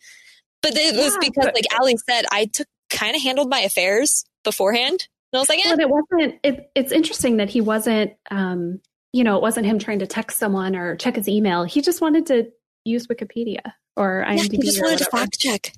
but 0.63 0.77
it 0.77 0.95
was 0.97 1.15
yeah, 1.15 1.19
because, 1.21 1.47
but- 1.47 1.55
like 1.55 1.73
Allie 1.73 1.97
said, 1.97 2.27
I 2.31 2.47
took 2.47 2.67
kind 2.91 3.17
of 3.17 3.23
handled 3.23 3.49
my 3.49 3.61
affairs 3.61 4.25
beforehand. 4.45 5.09
And 5.33 5.39
I 5.39 5.41
was 5.41 5.49
like, 5.49 5.65
yeah. 5.65 5.75
Well, 5.75 5.81
it 5.81 5.89
wasn't. 5.89 6.41
It, 6.43 6.71
it's 6.75 6.93
interesting 6.93 7.39
that 7.39 7.49
he 7.49 7.61
wasn't. 7.61 8.13
Um, 8.31 8.81
you 9.13 9.25
know, 9.25 9.37
it 9.37 9.43
wasn't 9.43 9.67
him 9.67 9.79
trying 9.79 10.01
to 10.01 10.07
text 10.07 10.39
someone 10.39 10.77
or 10.77 10.95
check 10.97 11.17
his 11.17 11.29
email. 11.29 11.65
He 11.65 11.81
just 11.81 12.01
wanted 12.01 12.27
to 12.27 12.51
use 12.91 13.07
Wikipedia 13.07 13.61
or 13.97 14.25
IMDb. 14.27 14.53
Yeah, 14.53 14.61
just 14.65 14.83
wanted 14.83 14.99
to 14.99 15.05
fact 15.07 15.39
check. 15.39 15.73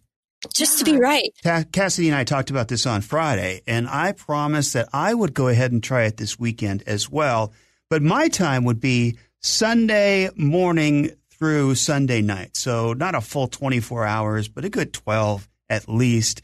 Just 0.55 0.81
yeah. 0.81 0.85
to 0.85 0.93
be 0.93 0.99
right. 0.99 1.31
Cassidy 1.73 2.09
and 2.09 2.17
I 2.17 2.25
talked 2.25 2.51
about 2.51 2.69
this 2.69 2.87
on 2.87 3.01
Friday, 3.01 3.63
and 3.67 3.89
I 3.89 4.13
promised 4.13 4.73
that 4.73 4.89
I 4.93 5.15
would 5.15 5.35
go 5.35 5.49
ahead 5.49 5.73
and 5.73 5.83
try 5.83 6.05
it 6.05 6.17
this 6.17 6.39
weekend 6.39 6.83
as 6.87 7.09
well. 7.09 7.53
But 7.89 8.03
my 8.03 8.29
time 8.29 8.65
would 8.65 8.81
be 8.81 9.19
Sunday 9.41 10.31
morning 10.37 11.11
through 11.31 11.75
Sunday 11.75 12.23
night. 12.23 12.57
So 12.57 12.93
not 12.93 13.15
a 13.15 13.21
full 13.21 13.49
24 13.49 14.05
hours, 14.05 14.49
but 14.49 14.65
a 14.65 14.69
good 14.69 14.93
12 14.93 15.49
at 15.69 15.89
least. 15.89 16.43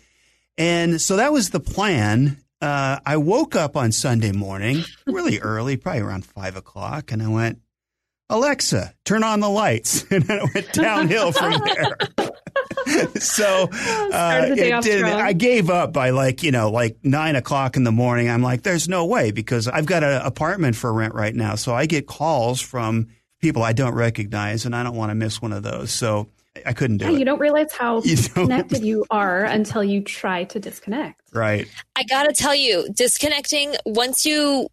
And 0.56 1.00
so 1.00 1.16
that 1.16 1.32
was 1.32 1.50
the 1.50 1.60
plan. 1.60 2.42
Uh, 2.60 2.98
I 3.06 3.16
woke 3.16 3.54
up 3.54 3.76
on 3.76 3.92
Sunday 3.92 4.32
morning 4.32 4.82
really 5.06 5.38
early, 5.38 5.76
probably 5.76 6.00
around 6.02 6.26
five 6.26 6.56
o'clock, 6.56 7.12
and 7.12 7.22
I 7.22 7.28
went, 7.28 7.60
Alexa, 8.30 8.94
turn 9.04 9.22
on 9.24 9.40
the 9.40 9.48
lights. 9.48 10.04
And 10.10 10.24
then 10.24 10.38
it 10.42 10.54
went 10.54 10.72
downhill 10.72 11.32
from 11.32 11.52
there. 11.64 11.96
so 13.20 13.68
uh, 13.72 14.46
the 14.48 14.54
it 14.76 14.82
did- 14.82 15.04
I 15.04 15.32
gave 15.32 15.70
up 15.70 15.92
by 15.92 16.10
like 16.10 16.42
you 16.42 16.50
know 16.50 16.70
like 16.70 16.98
nine 17.02 17.36
o'clock 17.36 17.76
in 17.76 17.84
the 17.84 17.92
morning. 17.92 18.28
I'm 18.28 18.42
like, 18.42 18.62
there's 18.62 18.88
no 18.88 19.06
way 19.06 19.30
because 19.30 19.68
I've 19.68 19.86
got 19.86 20.02
an 20.02 20.22
apartment 20.22 20.76
for 20.76 20.92
rent 20.92 21.14
right 21.14 21.34
now, 21.34 21.54
so 21.54 21.74
I 21.74 21.86
get 21.86 22.06
calls 22.06 22.60
from 22.60 23.08
people 23.40 23.62
I 23.62 23.72
don't 23.72 23.94
recognize, 23.94 24.64
and 24.66 24.74
I 24.74 24.82
don't 24.82 24.96
want 24.96 25.10
to 25.10 25.14
miss 25.14 25.40
one 25.40 25.52
of 25.52 25.62
those. 25.62 25.90
So 25.92 26.28
I 26.66 26.72
couldn't 26.72 26.96
do 26.98 27.04
Yeah, 27.06 27.12
it. 27.12 27.18
you 27.20 27.24
don't 27.24 27.38
realize 27.38 27.72
how 27.72 28.02
You 28.02 28.16
don't. 28.16 28.34
connected 28.46 28.82
you 28.82 29.04
are 29.10 29.44
until 29.44 29.84
you 29.84 30.02
try 30.02 30.44
to 30.44 30.58
disconnect. 30.58 31.20
right? 31.32 31.68
I 31.94 32.02
gotta 32.04 32.32
tell 32.32 32.54
you, 32.54 32.88
disconnecting 32.92 33.76
once 33.86 34.24
you 34.26 34.68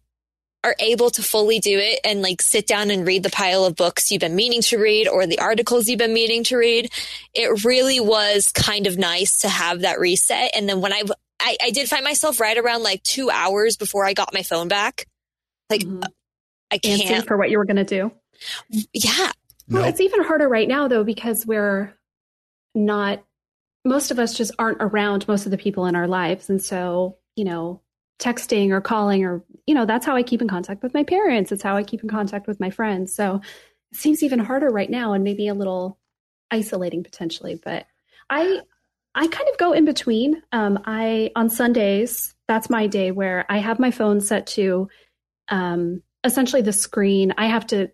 are 0.66 0.74
able 0.80 1.10
to 1.10 1.22
fully 1.22 1.58
do 1.60 1.78
it 1.78 2.00
and 2.04 2.20
like 2.22 2.42
sit 2.42 2.66
down 2.66 2.90
and 2.90 3.06
read 3.06 3.22
the 3.22 3.30
pile 3.30 3.64
of 3.64 3.76
books 3.76 4.10
you've 4.10 4.20
been 4.20 4.34
meaning 4.36 4.60
to 4.62 4.76
read 4.78 5.06
or 5.08 5.26
the 5.26 5.38
articles 5.38 5.88
you've 5.88 5.98
been 5.98 6.12
meaning 6.12 6.42
to 6.44 6.56
read, 6.56 6.90
it 7.34 7.64
really 7.64 8.00
was 8.00 8.50
kind 8.52 8.86
of 8.86 8.98
nice 8.98 9.38
to 9.38 9.48
have 9.48 9.82
that 9.82 10.00
reset. 10.00 10.50
And 10.56 10.68
then 10.68 10.80
when 10.80 10.92
I, 10.92 11.02
I, 11.40 11.56
I 11.62 11.70
did 11.70 11.88
find 11.88 12.02
myself 12.04 12.40
right 12.40 12.58
around 12.58 12.82
like 12.82 13.02
two 13.04 13.30
hours 13.30 13.76
before 13.76 14.04
I 14.04 14.12
got 14.12 14.34
my 14.34 14.42
phone 14.42 14.68
back. 14.68 15.06
Like, 15.70 15.82
Mhm. 15.82 16.04
I 16.72 16.78
Dancing 16.78 17.06
can't. 17.06 17.26
for 17.26 17.36
what 17.36 17.48
you 17.50 17.58
were 17.58 17.64
going 17.64 17.76
to 17.76 17.84
do. 17.84 18.10
Yeah. 18.92 19.30
Well, 19.68 19.82
Nope. 19.82 19.86
it's 19.90 20.00
even 20.00 20.24
harder 20.24 20.48
right 20.48 20.66
now 20.68 20.88
though 20.88 21.04
because 21.04 21.46
we're 21.46 21.94
not. 22.74 23.22
Most 23.84 24.10
of 24.10 24.18
us 24.18 24.34
just 24.36 24.50
aren't 24.58 24.78
around 24.80 25.28
most 25.28 25.44
of 25.44 25.52
the 25.52 25.58
people 25.58 25.86
in 25.86 25.94
our 25.94 26.08
lives, 26.08 26.50
and 26.50 26.60
so 26.62 27.18
you 27.36 27.44
know, 27.44 27.80
texting 28.18 28.70
or 28.70 28.80
calling 28.80 29.24
or 29.24 29.44
you 29.66 29.74
know, 29.74 29.84
that's 29.84 30.06
how 30.06 30.16
I 30.16 30.22
keep 30.22 30.40
in 30.40 30.48
contact 30.48 30.82
with 30.82 30.94
my 30.94 31.02
parents. 31.02 31.52
It's 31.52 31.62
how 31.62 31.76
I 31.76 31.82
keep 31.82 32.02
in 32.02 32.08
contact 32.08 32.46
with 32.46 32.60
my 32.60 32.70
friends. 32.70 33.14
So 33.14 33.40
it 33.92 33.98
seems 33.98 34.22
even 34.22 34.38
harder 34.38 34.68
right 34.68 34.90
now, 34.90 35.12
and 35.12 35.24
maybe 35.24 35.48
a 35.48 35.54
little 35.54 35.98
isolating 36.50 37.02
potentially. 37.02 37.60
But 37.62 37.86
I, 38.30 38.60
I 39.14 39.26
kind 39.26 39.48
of 39.50 39.58
go 39.58 39.72
in 39.72 39.84
between. 39.84 40.42
Um, 40.52 40.78
I 40.84 41.30
on 41.34 41.50
Sundays, 41.50 42.34
that's 42.46 42.70
my 42.70 42.86
day 42.86 43.10
where 43.10 43.44
I 43.48 43.58
have 43.58 43.78
my 43.78 43.90
phone 43.90 44.20
set 44.20 44.46
to 44.48 44.88
um, 45.48 46.02
essentially 46.22 46.62
the 46.62 46.72
screen. 46.72 47.34
I 47.36 47.46
have 47.46 47.66
to 47.68 47.88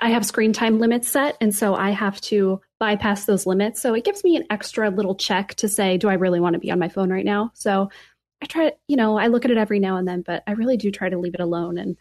I 0.00 0.10
have 0.10 0.26
screen 0.26 0.52
time 0.52 0.80
limits 0.80 1.08
set, 1.08 1.36
and 1.40 1.54
so 1.54 1.74
I 1.74 1.90
have 1.90 2.20
to 2.22 2.60
bypass 2.80 3.24
those 3.24 3.46
limits. 3.46 3.80
So 3.80 3.94
it 3.94 4.04
gives 4.04 4.24
me 4.24 4.36
an 4.36 4.44
extra 4.50 4.90
little 4.90 5.14
check 5.14 5.54
to 5.56 5.68
say, 5.68 5.96
do 5.96 6.08
I 6.08 6.14
really 6.14 6.40
want 6.40 6.54
to 6.54 6.60
be 6.60 6.70
on 6.70 6.78
my 6.78 6.88
phone 6.88 7.10
right 7.10 7.24
now? 7.24 7.52
So 7.54 7.88
I 8.42 8.46
try, 8.46 8.72
you 8.86 8.96
know, 8.96 9.18
I 9.18 9.26
look 9.26 9.44
at 9.44 9.50
it 9.50 9.56
every 9.58 9.80
now 9.80 9.96
and 9.96 10.06
then, 10.06 10.22
but 10.22 10.42
I 10.46 10.52
really 10.52 10.76
do 10.76 10.90
try 10.90 11.08
to 11.08 11.18
leave 11.18 11.34
it 11.34 11.40
alone, 11.40 11.76
and 11.78 11.96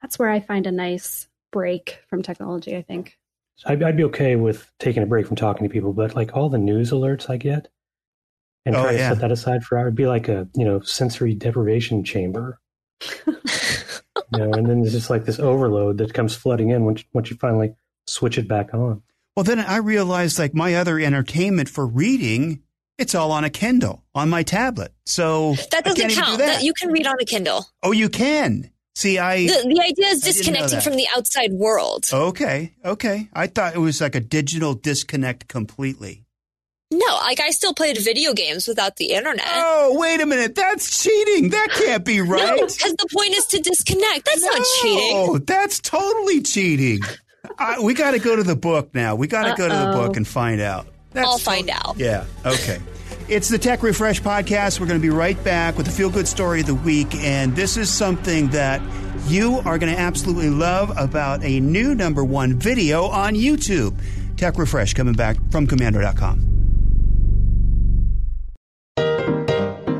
that's 0.00 0.18
where 0.18 0.30
I 0.30 0.40
find 0.40 0.66
a 0.66 0.72
nice 0.72 1.26
break 1.50 2.00
from 2.08 2.22
technology. 2.22 2.76
I 2.76 2.82
think. 2.82 3.18
I'd, 3.66 3.82
I'd 3.82 3.96
be 3.96 4.04
okay 4.04 4.36
with 4.36 4.70
taking 4.78 5.02
a 5.02 5.06
break 5.06 5.26
from 5.26 5.34
talking 5.36 5.66
to 5.66 5.72
people, 5.72 5.92
but 5.92 6.14
like 6.14 6.36
all 6.36 6.48
the 6.48 6.58
news 6.58 6.92
alerts 6.92 7.28
I 7.28 7.38
get, 7.38 7.68
and 8.64 8.76
Oh, 8.76 8.82
try 8.82 8.92
yeah. 8.92 9.08
to 9.08 9.14
set 9.16 9.20
that 9.22 9.32
aside 9.32 9.64
for 9.64 9.78
it'd 9.80 9.94
be 9.96 10.06
like 10.06 10.28
a 10.28 10.48
you 10.54 10.64
know 10.64 10.80
sensory 10.80 11.34
deprivation 11.34 12.04
chamber. 12.04 12.60
you 13.26 13.34
know, 14.32 14.52
and 14.52 14.66
then 14.68 14.80
there's 14.82 14.92
just 14.92 15.10
like 15.10 15.24
this 15.24 15.38
overload 15.40 15.98
that 15.98 16.14
comes 16.14 16.34
flooding 16.36 16.70
in 16.70 16.84
once 16.84 17.04
once 17.12 17.30
you 17.30 17.36
finally 17.36 17.74
switch 18.06 18.38
it 18.38 18.46
back 18.48 18.72
on. 18.74 19.02
Well, 19.36 19.44
then 19.44 19.60
I 19.60 19.76
realized 19.78 20.38
like 20.38 20.54
my 20.54 20.74
other 20.74 20.98
entertainment 20.98 21.68
for 21.68 21.86
reading, 21.86 22.62
it's 22.98 23.14
all 23.14 23.32
on 23.32 23.44
a 23.44 23.50
Kindle 23.50 24.04
on 24.14 24.28
my 24.28 24.42
tablet. 24.42 24.92
So 25.06 25.54
That 25.70 25.84
doesn't 25.84 25.98
even 25.98 26.08
do 26.10 26.14
count. 26.20 26.38
that. 26.38 26.46
That 26.56 26.62
you 26.64 26.72
can 26.74 26.90
read 26.90 27.06
on 27.06 27.16
a 27.20 27.24
Kindle. 27.24 27.64
oh, 27.82 27.92
you 27.92 28.08
can. 28.08 28.70
See, 28.94 29.16
I 29.18 29.46
The, 29.46 29.72
the 29.74 29.80
idea 29.80 30.06
is 30.08 30.24
I 30.24 30.32
didn't 30.32 30.54
know 30.54 30.60
disconnecting 30.66 30.80
from 30.80 30.96
the 30.96 31.06
outside 31.16 31.52
world. 31.52 32.06
okay, 32.12 32.74
okay. 32.84 33.28
I 33.32 33.46
thought 33.46 33.74
it 33.76 33.78
was 33.78 34.00
like 34.00 34.16
a 34.16 34.20
digital 34.20 34.74
disconnect 34.74 35.46
completely. 35.46 36.24
No, 36.90 37.06
like 37.22 37.38
I 37.38 37.50
still 37.50 37.74
played 37.74 37.98
video 37.98 38.32
games 38.32 38.66
without 38.66 38.96
the 38.96 39.12
internet. 39.12 39.44
Oh, 39.46 39.96
wait 40.00 40.20
a 40.22 40.26
minute. 40.26 40.54
That's 40.54 41.02
cheating. 41.02 41.50
That 41.50 41.68
can't 41.70 42.02
be 42.04 42.20
right. 42.22 42.56
No, 42.58 42.66
because 42.66 42.94
the 42.94 43.08
point 43.12 43.34
is 43.34 43.44
to 43.48 43.60
disconnect. 43.60 44.24
That's 44.24 44.42
not 44.42 44.62
cheating. 44.80 45.10
Oh, 45.14 45.38
that's 45.38 45.80
totally 45.80 46.40
cheating. 46.40 47.00
I, 47.58 47.78
we 47.80 47.92
got 47.94 48.12
to 48.12 48.18
go 48.18 48.34
to 48.36 48.42
the 48.42 48.56
book 48.56 48.94
now. 48.94 49.14
We 49.16 49.26
got 49.26 49.44
to 49.44 49.54
go 49.54 49.68
to 49.68 49.74
the 49.74 49.92
book 49.92 50.16
and 50.16 50.26
find 50.26 50.60
out. 50.62 50.86
That's 51.12 51.26
I'll 51.26 51.38
find 51.38 51.70
out. 51.70 51.96
Yeah. 51.96 52.24
Okay. 52.44 52.78
It's 53.28 53.50
the 53.50 53.58
Tech 53.58 53.82
Refresh 53.82 54.22
podcast. 54.22 54.80
We're 54.80 54.86
going 54.86 54.98
to 54.98 55.06
be 55.06 55.10
right 55.10 55.42
back 55.44 55.76
with 55.76 55.84
the 55.84 55.92
feel 55.92 56.08
good 56.08 56.26
story 56.26 56.60
of 56.60 56.66
the 56.66 56.74
week. 56.74 57.14
And 57.16 57.54
this 57.54 57.76
is 57.76 57.90
something 57.90 58.48
that 58.48 58.80
you 59.26 59.58
are 59.66 59.76
going 59.78 59.94
to 59.94 60.00
absolutely 60.00 60.48
love 60.48 60.96
about 60.96 61.44
a 61.44 61.60
new 61.60 61.94
number 61.94 62.24
one 62.24 62.54
video 62.58 63.04
on 63.04 63.34
YouTube. 63.34 63.94
Tech 64.38 64.56
Refresh 64.56 64.94
coming 64.94 65.12
back 65.12 65.36
from 65.50 65.66
Komando.com. 65.66 66.48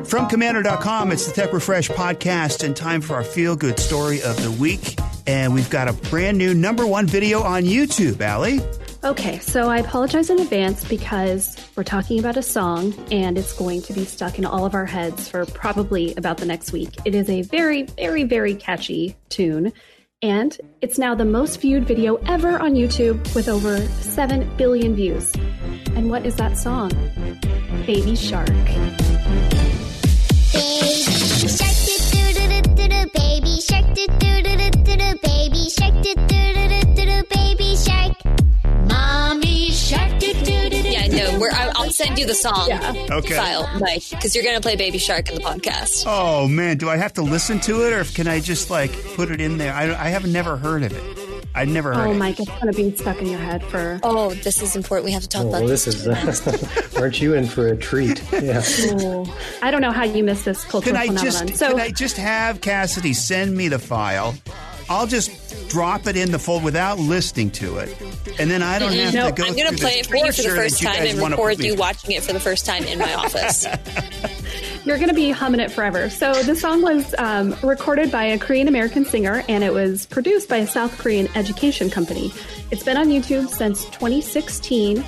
From 0.05 0.27
Komando.com, 0.27 1.11
it's 1.11 1.27
the 1.27 1.33
Tech 1.33 1.53
Refresh 1.53 1.87
podcast 1.89 2.63
and 2.63 2.75
time 2.75 2.99
for 2.99 3.13
our 3.13 3.23
feel 3.23 3.55
good 3.55 3.77
story 3.77 4.23
of 4.23 4.41
the 4.41 4.49
week. 4.59 4.97
And 5.27 5.53
we've 5.53 5.69
got 5.69 5.87
a 5.87 5.93
brand 6.09 6.39
new 6.39 6.55
number 6.55 6.87
one 6.87 7.05
video 7.05 7.43
on 7.43 7.61
YouTube, 7.61 8.19
Allie. 8.21 8.59
Okay, 9.01 9.39
so 9.39 9.69
I 9.69 9.77
apologize 9.77 10.29
in 10.29 10.39
advance 10.41 10.83
because 10.83 11.55
we're 11.77 11.85
talking 11.85 12.19
about 12.19 12.35
a 12.35 12.41
song 12.41 12.93
and 13.11 13.37
it's 13.37 13.53
going 13.53 13.81
to 13.83 13.93
be 13.93 14.03
stuck 14.03 14.37
in 14.37 14.43
all 14.43 14.65
of 14.65 14.75
our 14.75 14.85
heads 14.85 15.29
for 15.29 15.45
probably 15.45 16.13
about 16.15 16.37
the 16.37 16.45
next 16.45 16.73
week. 16.73 16.89
It 17.05 17.15
is 17.15 17.29
a 17.29 17.43
very, 17.43 17.83
very, 17.83 18.25
very 18.25 18.55
catchy 18.55 19.15
tune, 19.29 19.71
and 20.21 20.57
it's 20.81 20.99
now 20.99 21.15
the 21.15 21.23
most 21.23 21.61
viewed 21.61 21.87
video 21.87 22.17
ever 22.27 22.59
on 22.59 22.73
YouTube 22.73 23.33
with 23.33 23.47
over 23.47 23.77
7 24.01 24.57
billion 24.57 24.95
views. 24.95 25.33
And 25.95 26.09
what 26.09 26.25
is 26.25 26.35
that 26.35 26.57
song? 26.57 26.89
Baby 27.85 28.17
Shark. 28.17 28.49
Baby 30.51 31.05
shark 31.47 31.75
doo 31.85 32.33
doo 32.33 32.47
doo 32.49 32.61
doo 32.75 32.87
doo 32.89 33.05
baby 33.13 33.61
shark 33.61 33.85
doo 33.95 34.07
doo 34.19 34.41
doo 34.43 34.69
doo 34.71 34.97
doo 34.97 35.15
baby 35.23 35.69
shark 35.69 35.93
doo 36.03 36.15
doo 36.15 36.53
doo 36.53 36.83
doo 36.95 37.05
doo 37.05 37.23
baby 37.29 37.75
shark 37.77 38.17
send 42.03 42.17
you 42.17 42.25
the 42.25 42.33
song 42.33 42.67
Yeah. 42.69 42.93
Okay. 43.11 43.35
file, 43.35 43.69
Mike, 43.79 44.03
because 44.09 44.33
you're 44.33 44.43
going 44.43 44.55
to 44.55 44.61
play 44.61 44.75
Baby 44.75 44.97
Shark 44.97 45.29
in 45.29 45.35
the 45.35 45.41
podcast. 45.41 46.05
Oh 46.07 46.47
man, 46.47 46.77
do 46.77 46.89
I 46.89 46.95
have 46.97 47.13
to 47.15 47.21
listen 47.21 47.59
to 47.61 47.85
it 47.85 47.93
or 47.93 48.03
can 48.05 48.27
I 48.27 48.39
just 48.39 48.69
like 48.69 48.91
put 49.15 49.29
it 49.31 49.41
in 49.41 49.57
there? 49.57 49.73
I, 49.73 49.83
I 49.93 50.09
have 50.09 50.25
never 50.25 50.55
heard 50.57 50.83
of 50.83 50.93
it. 50.93 51.19
I've 51.55 51.67
never 51.67 51.93
heard 51.93 52.07
Oh, 52.07 52.11
it. 52.11 52.15
Mike, 52.15 52.39
it's 52.39 52.49
going 52.49 52.71
to 52.71 52.73
be 52.73 52.95
stuck 52.95 53.19
in 53.21 53.25
your 53.27 53.39
head 53.39 53.63
for. 53.65 53.99
Oh, 54.03 54.29
this 54.35 54.61
is 54.61 54.75
important. 54.75 55.05
We 55.05 55.11
have 55.13 55.23
to 55.23 55.27
talk 55.29 55.45
Oh, 55.45 55.49
about 55.49 55.59
well, 55.61 55.67
this. 55.69 55.85
this 55.85 56.05
is 56.05 56.95
aren't 56.97 57.19
you 57.19 57.33
in 57.33 57.47
for 57.47 57.67
a 57.67 57.75
treat? 57.75 58.21
Yeah. 58.31 58.61
Oh, 59.01 59.37
I 59.61 59.71
don't 59.71 59.81
know 59.81 59.91
how 59.91 60.03
you 60.05 60.23
missed 60.23 60.45
this 60.45 60.63
cultural 60.63 60.95
Can 60.95 60.95
I 60.95 61.07
phenomenon. 61.07 61.47
just 61.47 61.57
so, 61.59 61.71
can 61.71 61.79
I 61.79 61.89
just 61.89 62.17
have 62.17 62.61
Cassidy 62.61 63.13
send 63.13 63.57
me 63.57 63.67
the 63.67 63.79
file? 63.79 64.35
I'll 64.89 65.07
just 65.07 65.48
drop 65.69 66.07
it 66.07 66.17
in 66.17 66.31
the 66.31 66.39
folder 66.39 66.65
without 66.65 66.99
listening 66.99 67.51
to 67.51 67.77
it, 67.77 67.95
and 68.39 68.49
then 68.51 68.61
I 68.61 68.79
don't 68.79 68.91
have 68.93 69.13
No, 69.13 69.29
to 69.29 69.35
go. 69.35 69.43
I'm 69.45 69.55
going 69.55 69.67
through 69.67 69.77
to 69.77 69.81
play 69.81 70.01
this 70.01 70.07
it 70.07 70.09
for 70.09 70.15
you 70.17 70.31
for 70.31 70.41
the 70.41 70.49
first 70.55 70.81
time 70.81 71.05
and 71.05 71.19
record 71.19 71.59
you 71.59 71.75
watching 71.75 72.11
it 72.11 72.23
for 72.23 72.33
the 72.33 72.39
first 72.39 72.65
time 72.65 72.83
in 72.83 72.99
my 72.99 73.13
office. 73.13 73.65
You're 74.85 74.97
going 74.97 75.09
to 75.09 75.15
be 75.15 75.29
humming 75.29 75.59
it 75.59 75.71
forever. 75.71 76.09
So 76.09 76.33
the 76.43 76.55
song 76.55 76.81
was 76.81 77.13
um, 77.17 77.55
recorded 77.61 78.11
by 78.11 78.23
a 78.25 78.39
Korean 78.39 78.67
American 78.67 79.05
singer 79.05 79.43
and 79.49 79.63
it 79.63 79.73
was 79.73 80.05
produced 80.05 80.47
by 80.49 80.57
a 80.57 80.67
South 80.67 80.97
Korean 80.97 81.27
education 81.35 81.89
company. 81.89 82.31
It's 82.71 82.83
been 82.83 82.97
on 82.97 83.09
YouTube 83.09 83.49
since 83.49 83.85
2016 83.85 85.03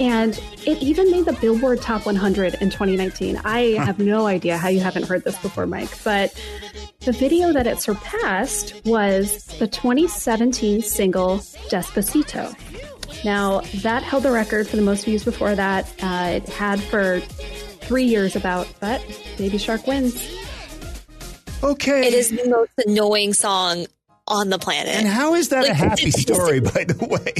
and 0.00 0.38
it 0.66 0.82
even 0.82 1.10
made 1.10 1.26
the 1.26 1.34
Billboard 1.34 1.82
Top 1.82 2.06
100 2.06 2.54
in 2.54 2.70
2019. 2.70 3.40
I 3.44 3.74
have 3.84 3.98
no 3.98 4.26
idea 4.26 4.56
how 4.56 4.68
you 4.68 4.80
haven't 4.80 5.06
heard 5.06 5.24
this 5.24 5.38
before, 5.38 5.66
Mike, 5.66 5.90
but 6.02 6.34
the 7.00 7.12
video 7.12 7.52
that 7.52 7.66
it 7.66 7.80
surpassed 7.80 8.80
was 8.86 9.44
the 9.58 9.66
2017 9.66 10.80
single 10.80 11.38
Despacito. 11.68 12.56
Now, 13.24 13.60
that 13.82 14.02
held 14.02 14.22
the 14.22 14.30
record 14.30 14.66
for 14.66 14.76
the 14.76 14.82
most 14.82 15.04
views 15.04 15.22
before 15.22 15.54
that. 15.54 15.86
Uh, 16.02 16.30
it 16.36 16.48
had 16.48 16.80
for 16.80 17.20
three 17.20 18.04
years 18.04 18.34
about, 18.36 18.72
but 18.80 19.02
Baby 19.36 19.58
Shark 19.58 19.86
wins. 19.86 20.28
Okay. 21.62 22.06
it 22.06 22.14
is 22.14 22.30
the 22.30 22.48
most 22.48 22.72
annoying 22.86 23.34
song 23.34 23.86
on 24.30 24.48
the 24.48 24.58
planet. 24.58 24.94
And 24.94 25.06
how 25.08 25.34
is 25.34 25.48
that 25.50 25.68
a 25.68 25.74
happy 25.74 26.02
it's- 26.08 26.22
story, 26.22 26.60
by 26.60 26.84
the 26.84 26.96
way? 27.06 27.34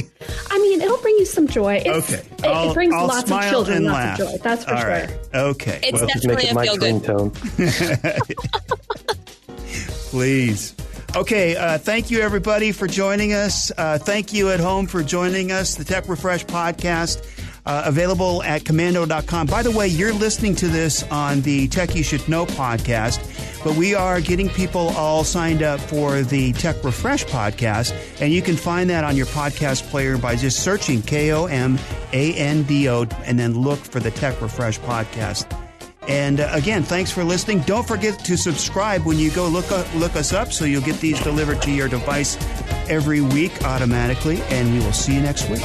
I 0.49 0.59
mean, 0.59 0.81
it'll 0.81 0.97
bring 1.01 1.15
you 1.17 1.25
some 1.25 1.47
joy. 1.47 1.81
It's, 1.85 2.11
Okay. 2.13 2.21
It, 2.39 2.45
I'll- 2.45 2.71
it 2.71 2.73
brings 2.73 2.93
I'll 2.93 3.07
lots 3.07 3.31
of 3.31 3.41
children 3.49 3.77
and 3.77 3.85
lots 3.87 3.95
laugh. 3.97 4.19
of 4.19 4.27
joy. 4.31 4.37
That's 4.43 4.65
for 4.65 4.73
All 4.73 4.81
sure. 4.81 4.89
right. 4.89 5.09
Okay. 5.33 5.79
It's 5.83 5.93
Well, 5.99 6.07
Just 6.07 6.27
make 6.27 6.37
definitely 6.39 6.45
it 6.47 6.51
a 6.51 6.55
my 6.55 6.65
feel 6.65 6.77
good. 6.77 7.01
ringtone. 7.01 8.51
please. 10.11 10.75
Okay, 11.15 11.57
uh, 11.57 11.77
thank 11.77 12.09
you 12.09 12.21
everybody 12.21 12.71
for 12.71 12.87
joining 12.87 13.33
us. 13.33 13.69
Uh, 13.77 13.97
thank 13.97 14.31
you 14.31 14.49
at 14.49 14.61
home 14.61 14.87
for 14.87 15.03
joining 15.03 15.51
us, 15.51 15.75
the 15.75 15.83
Tech 15.83 16.07
Refresh 16.07 16.45
podcast. 16.45 17.21
Uh, 17.65 17.83
available 17.85 18.41
at 18.43 18.63
komando.com. 18.63 19.47
By 19.47 19.63
the 19.63 19.71
way, 19.71 19.87
you're 19.87 20.13
listening 20.13 20.55
to 20.55 20.67
this 20.67 21.03
on 21.11 21.41
the 21.41 21.67
Tech 21.67 21.95
You 21.95 22.03
Should 22.03 22.27
Know 22.27 22.45
podcast, 22.45 23.19
but 23.63 23.75
we 23.75 23.93
are 23.93 24.21
getting 24.21 24.49
people 24.49 24.89
all 24.89 25.23
signed 25.23 25.63
up 25.63 25.79
for 25.79 26.21
the 26.21 26.53
Tech 26.53 26.83
Refresh 26.83 27.25
podcast, 27.25 27.93
and 28.21 28.33
you 28.33 28.41
can 28.41 28.55
find 28.55 28.89
that 28.89 29.03
on 29.03 29.15
your 29.15 29.27
podcast 29.27 29.89
player 29.89 30.17
by 30.17 30.35
just 30.35 30.63
searching 30.63 31.01
K 31.01 31.31
O 31.31 31.45
M 31.45 31.77
A 32.13 32.33
N 32.35 32.63
D 32.63 32.89
O 32.89 33.05
and 33.25 33.39
then 33.39 33.59
look 33.59 33.79
for 33.79 33.99
the 33.99 34.11
Tech 34.11 34.41
Refresh 34.41 34.79
podcast. 34.79 35.57
And 36.07 36.39
uh, 36.39 36.49
again, 36.51 36.83
thanks 36.83 37.11
for 37.11 37.23
listening. 37.23 37.59
Don't 37.61 37.87
forget 37.87 38.17
to 38.25 38.35
subscribe 38.35 39.05
when 39.05 39.19
you 39.19 39.31
go 39.31 39.47
look 39.47 39.71
up, 39.71 39.93
look 39.95 40.15
us 40.15 40.33
up, 40.33 40.51
so 40.51 40.65
you'll 40.65 40.81
get 40.81 40.99
these 40.99 41.21
delivered 41.21 41.61
to 41.61 41.71
your 41.71 41.87
device 41.87 42.37
every 42.89 43.21
week 43.21 43.63
automatically. 43.63 44.41
And 44.49 44.73
we 44.73 44.79
will 44.79 44.93
see 44.93 45.13
you 45.13 45.21
next 45.21 45.49
week. 45.49 45.61